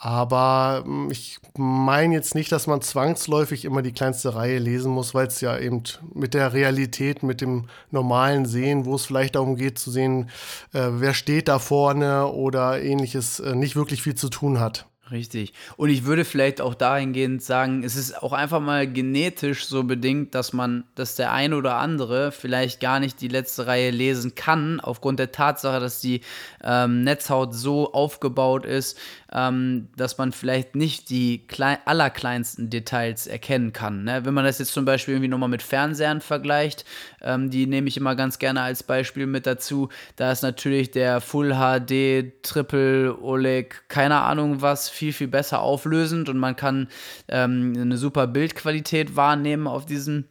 Aber 0.00 0.82
hm, 0.84 1.10
ich 1.10 1.38
meine 1.56 2.14
jetzt 2.14 2.36
nicht, 2.36 2.52
dass 2.52 2.68
man 2.68 2.80
zwangsläufig 2.80 3.64
immer 3.64 3.82
die 3.82 3.92
kleinste 3.92 4.34
Reihe 4.34 4.58
lesen 4.58 4.92
muss, 4.92 5.12
weil 5.12 5.26
es 5.26 5.40
ja 5.40 5.58
eben 5.58 5.82
mit 6.14 6.34
der 6.34 6.52
Realität, 6.52 7.24
mit 7.24 7.40
dem 7.40 7.66
normalen 7.90 8.46
Sehen, 8.46 8.84
wo 8.84 8.94
es 8.94 9.06
vielleicht 9.06 9.34
darum 9.34 9.56
geht 9.56 9.78
zu 9.78 9.90
sehen, 9.90 10.30
äh, 10.72 10.88
wer 10.92 11.14
steht 11.14 11.48
da 11.48 11.58
vorne 11.58 12.28
oder 12.28 12.80
ähnliches, 12.80 13.40
äh, 13.40 13.56
nicht 13.56 13.74
wirklich 13.74 14.02
viel 14.02 14.14
zu 14.14 14.28
tun 14.28 14.60
hat. 14.60 14.87
Richtig. 15.10 15.54
Und 15.76 15.88
ich 15.88 16.04
würde 16.04 16.24
vielleicht 16.24 16.60
auch 16.60 16.74
dahingehend 16.74 17.42
sagen, 17.42 17.82
es 17.82 17.96
ist 17.96 18.22
auch 18.22 18.32
einfach 18.32 18.60
mal 18.60 18.90
genetisch 18.90 19.66
so 19.66 19.84
bedingt, 19.84 20.34
dass 20.34 20.52
man, 20.52 20.84
dass 20.94 21.14
der 21.14 21.32
ein 21.32 21.54
oder 21.54 21.76
andere 21.76 22.30
vielleicht 22.30 22.80
gar 22.80 23.00
nicht 23.00 23.20
die 23.20 23.28
letzte 23.28 23.66
Reihe 23.66 23.90
lesen 23.90 24.34
kann, 24.34 24.80
aufgrund 24.80 25.18
der 25.18 25.32
Tatsache, 25.32 25.80
dass 25.80 26.00
die 26.00 26.20
ähm, 26.62 27.04
Netzhaut 27.04 27.54
so 27.54 27.92
aufgebaut 27.92 28.66
ist, 28.66 28.98
ähm, 29.32 29.88
dass 29.96 30.18
man 30.18 30.32
vielleicht 30.32 30.74
nicht 30.74 31.10
die 31.10 31.46
klein, 31.46 31.78
allerkleinsten 31.84 32.70
Details 32.70 33.26
erkennen 33.26 33.72
kann. 33.72 34.04
Ne? 34.04 34.24
Wenn 34.24 34.34
man 34.34 34.44
das 34.44 34.58
jetzt 34.58 34.72
zum 34.72 34.84
Beispiel 34.84 35.14
irgendwie 35.14 35.28
nochmal 35.28 35.48
mit 35.48 35.62
Fernsehern 35.62 36.20
vergleicht, 36.20 36.84
ähm, 37.22 37.50
die 37.50 37.66
nehme 37.66 37.88
ich 37.88 37.96
immer 37.96 38.14
ganz 38.14 38.38
gerne 38.38 38.62
als 38.62 38.82
Beispiel 38.82 39.26
mit 39.26 39.46
dazu. 39.46 39.88
Da 40.16 40.32
ist 40.32 40.42
natürlich 40.42 40.90
der 40.90 41.20
Full 41.20 41.54
HD, 41.54 42.42
Triple 42.42 43.18
OLED, 43.20 43.88
keine 43.88 44.20
Ahnung 44.20 44.62
was, 44.62 44.88
viel, 44.98 45.12
viel 45.12 45.28
besser 45.28 45.62
auflösend 45.62 46.28
und 46.28 46.38
man 46.38 46.56
kann 46.56 46.88
ähm, 47.28 47.74
eine 47.76 47.96
super 47.96 48.26
Bildqualität 48.26 49.16
wahrnehmen 49.16 49.66
auf 49.66 49.86
diesen 49.86 50.28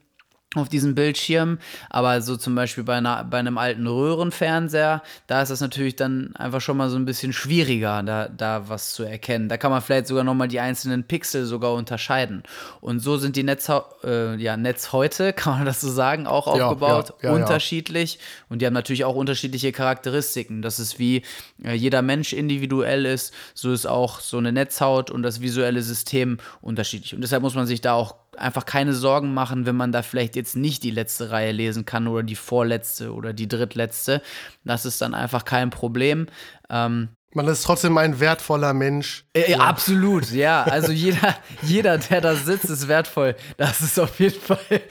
auf 0.59 0.69
diesem 0.69 0.95
Bildschirm, 0.95 1.59
aber 1.89 2.21
so 2.21 2.37
zum 2.37 2.55
Beispiel 2.55 2.83
bei, 2.83 2.95
einer, 2.95 3.23
bei 3.23 3.39
einem 3.39 3.57
alten 3.57 3.87
Röhrenfernseher, 3.87 5.01
da 5.27 5.41
ist 5.41 5.49
das 5.49 5.61
natürlich 5.61 5.95
dann 5.95 6.35
einfach 6.35 6.61
schon 6.61 6.77
mal 6.77 6.89
so 6.89 6.97
ein 6.97 7.05
bisschen 7.05 7.33
schwieriger, 7.33 8.03
da, 8.03 8.27
da 8.27 8.69
was 8.69 8.93
zu 8.93 9.03
erkennen. 9.03 9.49
Da 9.49 9.57
kann 9.57 9.71
man 9.71 9.81
vielleicht 9.81 10.07
sogar 10.07 10.23
nochmal 10.23 10.47
die 10.47 10.59
einzelnen 10.59 11.03
Pixel 11.03 11.45
sogar 11.45 11.73
unterscheiden. 11.73 12.43
Und 12.81 12.99
so 12.99 13.17
sind 13.17 13.35
die 13.35 13.43
Netz, 13.43 13.69
äh, 14.03 14.35
ja, 14.35 14.57
Netz 14.57 14.91
heute, 14.91 15.33
kann 15.37 15.57
man 15.57 15.65
das 15.65 15.81
so 15.81 15.89
sagen, 15.89 16.27
auch 16.27 16.47
aufgebaut, 16.47 17.13
ja, 17.21 17.29
ja, 17.29 17.35
unterschiedlich. 17.35 18.19
Und 18.49 18.61
die 18.61 18.65
haben 18.65 18.73
natürlich 18.73 19.05
auch 19.05 19.15
unterschiedliche 19.15 19.71
Charakteristiken. 19.71 20.61
Das 20.61 20.79
ist 20.79 20.99
wie 20.99 21.23
äh, 21.63 21.73
jeder 21.73 22.01
Mensch 22.01 22.33
individuell 22.33 23.05
ist, 23.05 23.33
so 23.53 23.71
ist 23.71 23.85
auch 23.85 24.19
so 24.19 24.37
eine 24.37 24.51
Netzhaut 24.51 25.11
und 25.11 25.23
das 25.23 25.41
visuelle 25.41 25.81
System 25.81 26.37
unterschiedlich. 26.61 27.13
Und 27.13 27.21
deshalb 27.21 27.43
muss 27.43 27.55
man 27.55 27.67
sich 27.67 27.81
da 27.81 27.93
auch 27.93 28.15
einfach 28.37 28.65
keine 28.65 28.93
Sorgen 28.93 29.33
machen, 29.33 29.65
wenn 29.65 29.75
man 29.75 29.91
da 29.91 30.01
vielleicht 30.01 30.35
jetzt 30.35 30.55
nicht 30.55 30.83
die 30.83 30.91
letzte 30.91 31.31
Reihe 31.31 31.51
lesen 31.51 31.85
kann 31.85 32.07
oder 32.07 32.23
die 32.23 32.35
vorletzte 32.35 33.13
oder 33.13 33.33
die 33.33 33.47
drittletzte. 33.47 34.21
Das 34.63 34.85
ist 34.85 35.01
dann 35.01 35.13
einfach 35.13 35.45
kein 35.45 35.69
Problem. 35.69 36.27
Ähm, 36.69 37.09
man 37.33 37.47
ist 37.47 37.63
trotzdem 37.63 37.97
ein 37.97 38.19
wertvoller 38.19 38.73
Mensch. 38.73 39.25
Äh, 39.33 39.51
ja. 39.51 39.59
Absolut, 39.59 40.31
ja. 40.31 40.63
Also 40.69 40.91
jeder, 40.91 41.35
jeder, 41.61 41.97
der 41.97 42.21
da 42.21 42.35
sitzt, 42.35 42.69
ist 42.69 42.87
wertvoll. 42.87 43.35
Das 43.57 43.81
ist 43.81 43.99
auf 43.99 44.19
jeden 44.19 44.39
Fall 44.39 44.57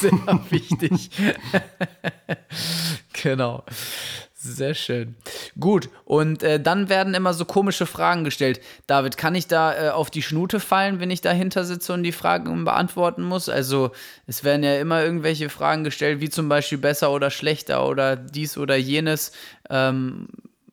sehr 0.00 0.40
wichtig. 0.50 1.10
genau. 3.12 3.64
Sehr 4.56 4.74
schön. 4.74 5.14
Gut, 5.58 5.88
und 6.04 6.42
äh, 6.42 6.60
dann 6.60 6.88
werden 6.88 7.14
immer 7.14 7.34
so 7.34 7.44
komische 7.44 7.86
Fragen 7.86 8.24
gestellt. 8.24 8.60
David, 8.86 9.16
kann 9.16 9.34
ich 9.34 9.46
da 9.46 9.88
äh, 9.88 9.90
auf 9.90 10.10
die 10.10 10.22
Schnute 10.22 10.60
fallen, 10.60 11.00
wenn 11.00 11.10
ich 11.10 11.20
dahinter 11.20 11.64
sitze 11.64 11.92
und 11.92 12.02
die 12.02 12.12
Fragen 12.12 12.64
beantworten 12.64 13.22
muss? 13.22 13.48
Also, 13.48 13.90
es 14.26 14.44
werden 14.44 14.62
ja 14.62 14.78
immer 14.78 15.02
irgendwelche 15.02 15.48
Fragen 15.48 15.84
gestellt, 15.84 16.20
wie 16.20 16.30
zum 16.30 16.48
Beispiel 16.48 16.78
besser 16.78 17.12
oder 17.12 17.30
schlechter 17.30 17.86
oder 17.86 18.16
dies 18.16 18.58
oder 18.58 18.76
jenes. 18.76 19.32
Ähm, 19.70 20.28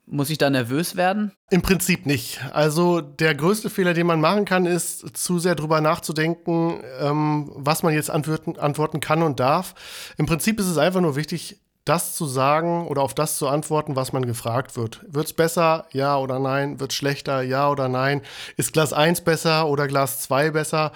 muss 0.08 0.30
ich 0.30 0.38
da 0.38 0.50
nervös 0.50 0.96
werden? 0.96 1.32
Im 1.50 1.62
Prinzip 1.62 2.06
nicht. 2.06 2.40
Also 2.54 3.02
der 3.02 3.34
größte 3.34 3.70
Fehler, 3.70 3.94
den 3.94 4.08
man 4.08 4.22
machen 4.22 4.46
kann, 4.46 4.66
ist 4.66 5.18
zu 5.18 5.40
sehr 5.40 5.56
drüber 5.56 5.82
nachzudenken, 5.82 6.82
ähm, 7.00 7.52
was 7.56 7.84
man 7.84 7.94
jetzt 7.94 8.12
antworten, 8.12 8.58
antworten 8.58 9.00
kann 9.00 9.24
und 9.24 9.40
darf. 9.40 9.74
Im 10.18 10.26
Prinzip 10.26 10.60
ist 10.60 10.68
es 10.68 10.78
einfach 10.78 11.02
nur 11.02 11.16
wichtig, 11.16 11.58
das 11.86 12.16
zu 12.16 12.26
sagen 12.26 12.88
oder 12.88 13.04
auf 13.04 13.14
das 13.14 13.38
zu 13.38 13.48
antworten, 13.48 13.96
was 13.96 14.12
man 14.12 14.26
gefragt 14.26 14.76
wird. 14.76 15.02
Wird 15.08 15.28
es 15.28 15.34
besser? 15.34 15.88
Ja 15.92 16.18
oder 16.18 16.40
nein? 16.40 16.80
Wird 16.80 16.92
es 16.92 16.98
schlechter? 16.98 17.42
Ja 17.44 17.70
oder 17.70 17.88
nein? 17.88 18.22
Ist 18.58 18.74
Glas 18.74 18.92
1 18.92 19.22
besser 19.22 19.68
oder 19.68 19.88
Glas 19.88 20.22
2 20.22 20.52
besser? 20.52 20.92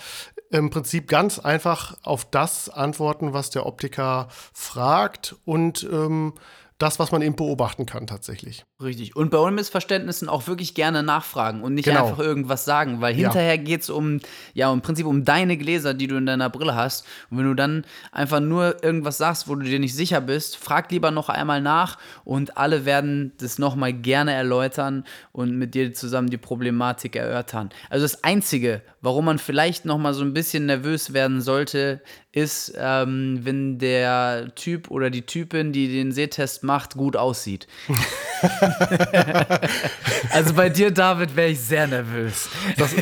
Im 0.50 0.72
Prinzip 0.72 1.08
ganz 1.08 1.38
einfach 1.38 1.96
auf 2.04 2.26
das 2.26 2.70
antworten, 2.70 3.34
was 3.34 3.52
der 3.52 3.68
Optiker 3.68 4.30
fragt 4.52 5.36
und 5.46 5.88
ähm, 5.92 6.34
das, 6.80 6.98
was 6.98 7.12
man 7.12 7.22
eben 7.22 7.36
beobachten 7.36 7.86
kann 7.86 8.08
tatsächlich. 8.08 8.66
Richtig. 8.82 9.14
Und 9.14 9.30
bei 9.30 9.38
Unmissverständnissen 9.38 10.30
auch 10.30 10.48
wirklich 10.48 10.74
gerne 10.74 11.04
nachfragen 11.04 11.64
und 11.64 11.74
nicht 11.74 11.84
genau. 11.84 12.06
einfach 12.06 12.20
irgendwas 12.20 12.64
sagen, 12.64 13.02
weil 13.02 13.14
hinterher 13.14 13.56
ja. 13.56 13.62
geht 13.62 13.82
es 13.82 13.90
um, 13.90 14.22
ja, 14.54 14.72
im 14.72 14.80
Prinzip 14.80 15.06
um 15.06 15.26
deine 15.26 15.58
Gläser, 15.58 15.94
die 15.94 16.08
du 16.08 16.16
in 16.16 16.26
deiner 16.26 16.50
Brille 16.50 16.76
hast. 16.76 17.06
Und 17.30 17.40
wenn 17.40 17.46
du 17.46 17.56
dann 17.56 17.84
einfach 18.14 18.40
nur 18.40 18.82
irgendwas 18.82 19.18
sagst, 19.18 19.50
wo 19.50 19.56
du 19.56 19.66
dir 19.66 19.80
nicht 19.80 19.94
sicher 19.94 20.22
bist, 20.22 20.56
frag 20.56 20.90
lieber 20.92 21.12
noch 21.12 21.28
einmal 21.28 21.60
nach 21.60 21.98
und 22.24 22.58
alle 22.58 22.86
werden 22.86 23.34
das 23.40 23.60
nochmal 23.60 23.92
gerne 23.92 24.32
erläutern 24.32 25.04
und 25.34 25.58
mit 25.58 25.76
dir 25.76 25.94
zusammen 25.94 26.30
die 26.30 26.38
Problematik 26.38 27.18
erörtern. 27.18 27.72
Also 27.90 28.06
das 28.06 28.24
Einzige, 28.24 28.82
warum 29.02 29.26
man 29.26 29.40
vielleicht 29.40 29.84
nochmal 29.84 30.14
so 30.14 30.24
ein 30.24 30.34
bisschen 30.34 30.68
nervös 30.68 31.12
werden 31.12 31.42
sollte, 31.42 32.02
ist, 32.32 32.74
ähm, 32.78 33.40
wenn 33.44 33.80
der 33.80 34.54
Typ 34.56 34.90
oder 34.92 35.10
die 35.10 35.24
Typin, 35.24 35.74
die 35.74 35.88
den 35.92 36.12
Sehtest 36.12 36.64
macht, 36.64 36.96
gut 36.96 37.18
aussieht. 37.18 37.68
also 40.32 40.54
bei 40.54 40.70
dir, 40.70 40.92
David, 40.92 41.36
wäre 41.36 41.50
ich 41.50 41.60
sehr 41.60 41.88
nervös. 41.88 42.50
Das, 42.78 42.94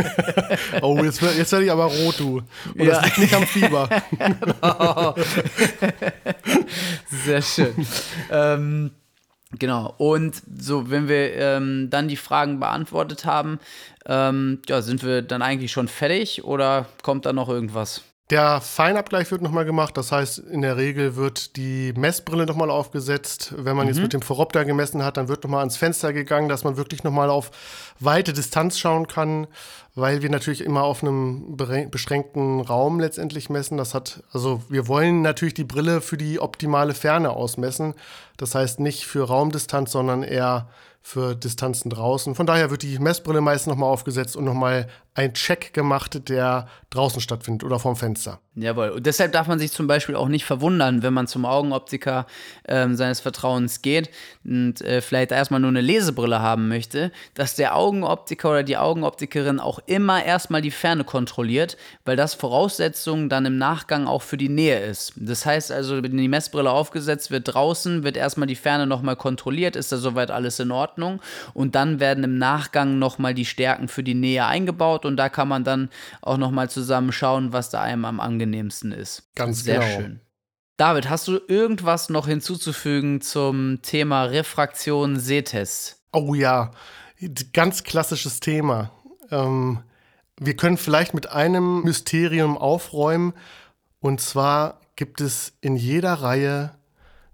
oh, 0.82 1.02
jetzt, 1.02 1.20
jetzt 1.20 1.52
werde 1.52 1.64
ich 1.64 1.70
aber 1.70 1.84
rot, 1.84 2.18
du. 2.18 2.42
Und 2.74 2.80
ja. 2.80 2.94
das 2.94 3.04
liegt 3.04 3.18
nicht 3.18 3.34
am 3.34 3.46
Fieber. 3.46 3.88
Sehr 7.24 7.42
schön. 7.42 7.86
ähm, 8.30 8.90
genau. 9.58 9.94
Und 9.98 10.42
so, 10.58 10.90
wenn 10.90 11.08
wir 11.08 11.34
ähm, 11.34 11.88
dann 11.90 12.08
die 12.08 12.16
Fragen 12.16 12.60
beantwortet 12.60 13.24
haben, 13.24 13.58
ähm, 14.06 14.60
ja, 14.68 14.82
sind 14.82 15.02
wir 15.02 15.22
dann 15.22 15.42
eigentlich 15.42 15.72
schon 15.72 15.88
fertig 15.88 16.44
oder 16.44 16.86
kommt 17.02 17.26
da 17.26 17.32
noch 17.32 17.48
irgendwas? 17.48 18.02
Der 18.30 18.60
Feinabgleich 18.60 19.30
wird 19.30 19.40
nochmal 19.40 19.64
gemacht. 19.64 19.96
Das 19.96 20.10
heißt, 20.10 20.38
in 20.38 20.62
der 20.62 20.76
Regel 20.76 21.14
wird 21.14 21.56
die 21.56 21.92
Messbrille 21.96 22.44
nochmal 22.44 22.70
aufgesetzt. 22.70 23.54
Wenn 23.56 23.76
man 23.76 23.86
mhm. 23.86 23.92
jetzt 23.92 24.02
mit 24.02 24.12
dem 24.12 24.22
Phoropter 24.22 24.64
gemessen 24.64 25.04
hat, 25.04 25.16
dann 25.16 25.28
wird 25.28 25.44
nochmal 25.44 25.60
ans 25.60 25.76
Fenster 25.76 26.12
gegangen, 26.12 26.48
dass 26.48 26.64
man 26.64 26.76
wirklich 26.76 27.04
nochmal 27.04 27.30
auf 27.30 27.52
weite 28.00 28.32
Distanz 28.32 28.78
schauen 28.78 29.06
kann, 29.06 29.46
weil 29.94 30.22
wir 30.22 30.30
natürlich 30.30 30.64
immer 30.64 30.82
auf 30.82 31.02
einem 31.04 31.56
beschränkten 31.56 32.60
Raum 32.62 32.98
letztendlich 32.98 33.48
messen. 33.48 33.76
Das 33.78 33.94
hat, 33.94 34.24
also 34.32 34.60
wir 34.68 34.88
wollen 34.88 35.22
natürlich 35.22 35.54
die 35.54 35.64
Brille 35.64 36.00
für 36.00 36.16
die 36.16 36.40
optimale 36.40 36.94
Ferne 36.94 37.30
ausmessen. 37.30 37.94
Das 38.38 38.56
heißt 38.56 38.80
nicht 38.80 39.06
für 39.06 39.28
Raumdistanz, 39.28 39.92
sondern 39.92 40.24
eher 40.24 40.68
für 41.06 41.36
Distanzen 41.36 41.88
draußen. 41.88 42.34
Von 42.34 42.46
daher 42.46 42.72
wird 42.72 42.82
die 42.82 42.98
Messbrille 42.98 43.40
meist 43.40 43.68
nochmal 43.68 43.90
aufgesetzt 43.90 44.34
und 44.34 44.44
nochmal 44.44 44.88
ein 45.14 45.34
Check 45.34 45.72
gemacht, 45.72 46.28
der 46.28 46.66
draußen 46.90 47.20
stattfindet 47.20 47.62
oder 47.62 47.78
vorm 47.78 47.94
Fenster. 47.94 48.40
Jawohl. 48.58 48.88
Und 48.88 49.04
deshalb 49.04 49.32
darf 49.32 49.48
man 49.48 49.58
sich 49.58 49.70
zum 49.70 49.86
Beispiel 49.86 50.16
auch 50.16 50.28
nicht 50.28 50.46
verwundern, 50.46 51.02
wenn 51.02 51.12
man 51.12 51.26
zum 51.26 51.44
Augenoptiker 51.44 52.26
äh, 52.64 52.88
seines 52.94 53.20
Vertrauens 53.20 53.82
geht 53.82 54.08
und 54.44 54.80
äh, 54.80 55.02
vielleicht 55.02 55.30
erstmal 55.30 55.60
nur 55.60 55.68
eine 55.68 55.82
Lesebrille 55.82 56.40
haben 56.40 56.68
möchte, 56.68 57.12
dass 57.34 57.54
der 57.54 57.76
Augenoptiker 57.76 58.48
oder 58.48 58.62
die 58.62 58.78
Augenoptikerin 58.78 59.60
auch 59.60 59.78
immer 59.84 60.24
erstmal 60.24 60.62
die 60.62 60.70
Ferne 60.70 61.04
kontrolliert, 61.04 61.76
weil 62.06 62.16
das 62.16 62.32
Voraussetzung 62.32 63.28
dann 63.28 63.44
im 63.44 63.58
Nachgang 63.58 64.06
auch 64.06 64.22
für 64.22 64.38
die 64.38 64.48
Nähe 64.48 64.80
ist. 64.80 65.12
Das 65.16 65.44
heißt 65.44 65.70
also, 65.70 66.02
wenn 66.02 66.16
die 66.16 66.28
Messbrille 66.28 66.70
aufgesetzt 66.70 67.30
wird 67.30 67.52
draußen, 67.52 68.04
wird 68.04 68.16
erstmal 68.16 68.46
die 68.46 68.56
Ferne 68.56 68.86
nochmal 68.86 69.16
kontrolliert, 69.16 69.76
ist 69.76 69.92
da 69.92 69.98
soweit 69.98 70.30
alles 70.30 70.58
in 70.60 70.70
Ordnung 70.70 71.20
und 71.52 71.74
dann 71.74 72.00
werden 72.00 72.24
im 72.24 72.38
Nachgang 72.38 72.98
nochmal 72.98 73.34
die 73.34 73.44
Stärken 73.44 73.88
für 73.88 74.02
die 74.02 74.14
Nähe 74.14 74.46
eingebaut 74.46 75.04
und 75.04 75.18
da 75.18 75.28
kann 75.28 75.48
man 75.48 75.62
dann 75.62 75.90
auch 76.22 76.38
nochmal 76.38 76.70
zusammen 76.70 77.12
schauen, 77.12 77.52
was 77.52 77.68
da 77.68 77.82
einem 77.82 78.06
am 78.06 78.18
angenehmsten 78.46 78.92
ist. 78.92 79.28
Ganz 79.34 79.64
Sehr 79.64 79.80
genau. 79.80 79.96
schön. 79.96 80.20
David, 80.76 81.08
hast 81.08 81.26
du 81.28 81.40
irgendwas 81.48 82.10
noch 82.10 82.26
hinzuzufügen 82.26 83.20
zum 83.20 83.80
Thema 83.82 84.24
Refraktion 84.24 85.18
Sehtest? 85.18 86.02
Oh 86.12 86.34
ja, 86.34 86.70
ganz 87.52 87.82
klassisches 87.82 88.40
Thema. 88.40 88.90
Ähm, 89.30 89.82
wir 90.38 90.54
können 90.54 90.76
vielleicht 90.76 91.14
mit 91.14 91.30
einem 91.30 91.82
Mysterium 91.82 92.58
aufräumen. 92.58 93.32
Und 94.00 94.20
zwar 94.20 94.80
gibt 94.96 95.22
es 95.22 95.54
in 95.62 95.76
jeder 95.76 96.12
Reihe 96.14 96.72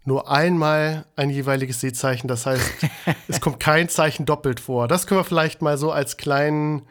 nur 0.05 0.31
einmal 0.31 1.05
ein 1.17 1.31
jeweiliges 1.31 1.81
Sehzeichen. 1.81 2.29
Das 2.29 2.47
heißt, 2.47 2.71
es 3.29 3.41
kommt 3.41 3.59
kein 3.59 3.89
Zeichen 3.89 4.25
doppelt 4.25 4.61
vor. 4.61 4.87
Das 4.87 5.09
können 5.09 5.19
wir 5.19 5.25
vielleicht 5.25 5.63
mal 5.63 5.77
so 5.79 5.91
als 5.91 6.17
kleinen 6.17 6.83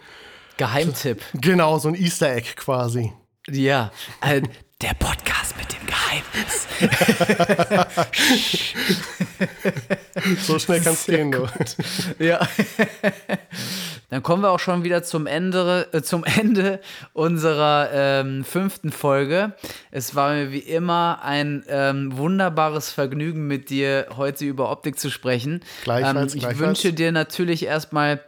Geheimtipp. 0.57 1.21
Genau, 1.33 1.79
so 1.79 1.87
ein 1.87 1.95
Easter 1.95 2.35
Egg 2.35 2.55
quasi. 2.57 3.13
Ja, 3.49 3.91
äh, 4.21 4.41
der 4.81 4.93
Podcast 4.93 5.55
mit 5.57 5.67
dem 5.73 5.87
Geheimnis. 5.87 6.67
so 10.45 10.59
schnell 10.59 10.81
kann 10.81 10.93
es 10.93 11.05
gehen, 11.05 11.31
du. 11.31 11.47
Ja. 12.23 12.47
Dann 14.09 14.21
kommen 14.21 14.43
wir 14.43 14.51
auch 14.51 14.59
schon 14.59 14.83
wieder 14.83 15.01
zum 15.01 15.25
Ende, 15.25 15.87
äh, 15.91 16.03
zum 16.03 16.23
Ende 16.23 16.81
unserer 17.13 17.89
ähm, 17.91 18.43
fünften 18.43 18.91
Folge. 18.91 19.53
Es 19.89 20.13
war 20.13 20.33
mir 20.33 20.51
wie 20.51 20.59
immer 20.59 21.23
ein 21.23 21.63
ähm, 21.67 22.15
wunderbares 22.17 22.91
Vergnügen, 22.91 23.47
mit 23.47 23.71
dir 23.71 24.07
heute 24.17 24.45
über 24.45 24.69
Optik 24.69 24.99
zu 24.99 25.09
sprechen. 25.09 25.61
Gleichfalls, 25.83 26.33
ähm, 26.33 26.37
ich 26.37 26.43
gleichfalls. 26.43 26.59
wünsche 26.59 26.93
dir 26.93 27.11
natürlich 27.11 27.65
erstmal 27.65 28.21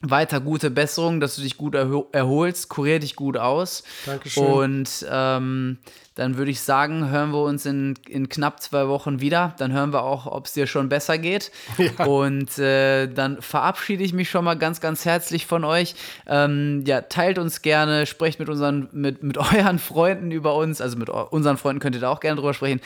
weiter 0.00 0.40
gute 0.40 0.70
Besserung, 0.70 1.20
dass 1.20 1.36
du 1.36 1.42
dich 1.42 1.56
gut 1.56 1.74
erholst, 1.74 2.68
kurier 2.68 3.00
dich 3.00 3.16
gut 3.16 3.36
aus. 3.36 3.82
Dankeschön. 4.06 4.44
Und 4.44 5.06
ähm, 5.10 5.78
dann 6.20 6.36
würde 6.36 6.50
ich 6.50 6.60
sagen, 6.60 7.08
hören 7.08 7.30
wir 7.30 7.42
uns 7.42 7.64
in, 7.64 7.94
in 8.06 8.28
knapp 8.28 8.60
zwei 8.60 8.88
Wochen 8.88 9.22
wieder. 9.22 9.54
Dann 9.56 9.72
hören 9.72 9.92
wir 9.94 10.02
auch, 10.02 10.26
ob 10.26 10.44
es 10.44 10.52
dir 10.52 10.66
schon 10.66 10.90
besser 10.90 11.16
geht. 11.16 11.50
Ja. 11.78 12.04
Und 12.04 12.58
äh, 12.58 13.06
dann 13.06 13.40
verabschiede 13.40 14.04
ich 14.04 14.12
mich 14.12 14.28
schon 14.28 14.44
mal 14.44 14.52
ganz, 14.52 14.82
ganz 14.82 15.06
herzlich 15.06 15.46
von 15.46 15.64
euch. 15.64 15.94
Ähm, 16.26 16.84
ja, 16.86 17.00
teilt 17.00 17.38
uns 17.38 17.62
gerne, 17.62 18.04
sprecht 18.04 18.38
mit 18.38 18.50
unseren, 18.50 18.90
mit, 18.92 19.22
mit 19.22 19.38
euren 19.54 19.78
Freunden 19.78 20.30
über 20.30 20.56
uns. 20.56 20.82
Also 20.82 20.98
mit 20.98 21.08
unseren 21.08 21.56
Freunden 21.56 21.80
könnt 21.80 21.94
ihr 21.94 22.02
da 22.02 22.10
auch 22.10 22.20
gerne 22.20 22.36
drüber 22.36 22.52
sprechen. 22.52 22.82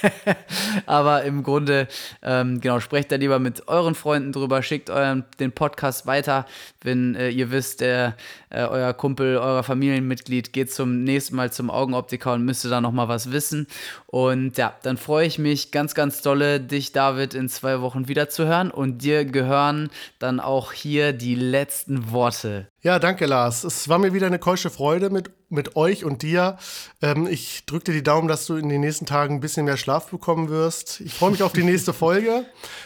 Aber 0.86 1.24
im 1.24 1.42
Grunde, 1.42 1.88
ähm, 2.22 2.62
genau, 2.62 2.80
sprecht 2.80 3.12
da 3.12 3.16
lieber 3.16 3.38
mit 3.38 3.68
euren 3.68 3.94
Freunden 3.94 4.32
drüber, 4.32 4.62
schickt 4.62 4.88
euren, 4.88 5.24
den 5.40 5.52
Podcast 5.52 6.06
weiter, 6.06 6.25
weiter. 6.26 6.46
Wenn 6.86 7.14
äh, 7.14 7.28
ihr 7.28 7.50
wisst, 7.50 7.82
der, 7.82 8.16
äh, 8.48 8.62
euer 8.62 8.94
Kumpel, 8.94 9.36
euer 9.36 9.62
Familienmitglied 9.62 10.54
geht 10.54 10.72
zum 10.72 11.04
nächsten 11.04 11.36
Mal 11.36 11.52
zum 11.52 11.68
Augenoptiker 11.68 12.32
und 12.32 12.44
müsste 12.44 12.70
da 12.70 12.80
noch 12.80 12.92
mal 12.92 13.08
was 13.08 13.32
wissen. 13.32 13.66
Und 14.06 14.56
ja, 14.56 14.74
dann 14.82 14.96
freue 14.96 15.26
ich 15.26 15.38
mich 15.38 15.72
ganz, 15.72 15.94
ganz 15.94 16.22
dolle, 16.22 16.60
dich, 16.60 16.92
David, 16.92 17.34
in 17.34 17.50
zwei 17.50 17.82
Wochen 17.82 18.08
wieder 18.08 18.30
zu 18.30 18.46
hören. 18.46 18.70
Und 18.70 19.02
dir 19.02 19.26
gehören 19.26 19.90
dann 20.18 20.40
auch 20.40 20.72
hier 20.72 21.12
die 21.12 21.34
letzten 21.34 22.12
Worte. 22.12 22.68
Ja, 22.80 23.00
danke, 23.00 23.26
Lars. 23.26 23.64
Es 23.64 23.88
war 23.88 23.98
mir 23.98 24.14
wieder 24.14 24.28
eine 24.28 24.38
keusche 24.38 24.70
Freude 24.70 25.10
mit, 25.10 25.30
mit 25.48 25.74
euch 25.74 26.04
und 26.04 26.22
dir. 26.22 26.56
Ähm, 27.02 27.26
ich 27.26 27.66
drücke 27.66 27.86
dir 27.86 27.94
die 27.94 28.04
Daumen, 28.04 28.28
dass 28.28 28.46
du 28.46 28.54
in 28.54 28.68
den 28.68 28.80
nächsten 28.80 29.06
Tagen 29.06 29.34
ein 29.34 29.40
bisschen 29.40 29.64
mehr 29.64 29.76
Schlaf 29.76 30.06
bekommen 30.08 30.50
wirst. 30.50 31.00
Ich 31.00 31.14
freue 31.14 31.32
mich 31.32 31.42
auf 31.42 31.52
die 31.52 31.64
nächste 31.64 31.92
Folge. 31.92 32.44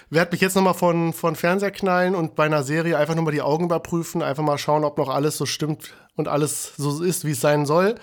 Werde 0.09 0.33
mich 0.33 0.41
jetzt 0.41 0.57
nochmal 0.57 0.73
von, 0.73 1.13
von 1.13 1.37
Fernseher 1.37 1.71
knallen 1.71 2.15
und 2.15 2.35
bei 2.35 2.47
einer 2.47 2.63
Serie 2.63 2.97
einfach 2.97 3.15
nochmal 3.15 3.35
die 3.35 3.43
Augen 3.43 3.67
überprüfen. 3.67 3.90
Einfach 4.23 4.43
mal 4.43 4.59
schauen, 4.59 4.85
ob 4.85 4.99
noch 4.99 5.09
alles 5.09 5.37
so 5.37 5.47
stimmt 5.47 5.95
und 6.17 6.29
alles 6.29 6.73
so 6.77 7.03
ist, 7.03 7.25
wie 7.25 7.33
es 7.33 7.41
sein 7.41 7.67
soll. 7.67 7.97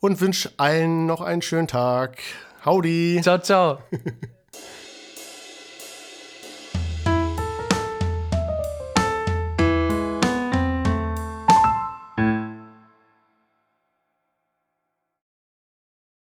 Und 0.00 0.20
wünsche 0.20 0.50
allen 0.56 1.06
noch 1.06 1.20
einen 1.20 1.42
schönen 1.42 1.68
Tag. 1.68 2.18
Howdy. 2.64 3.20
Ciao, 3.22 3.38
ciao. 3.38 3.78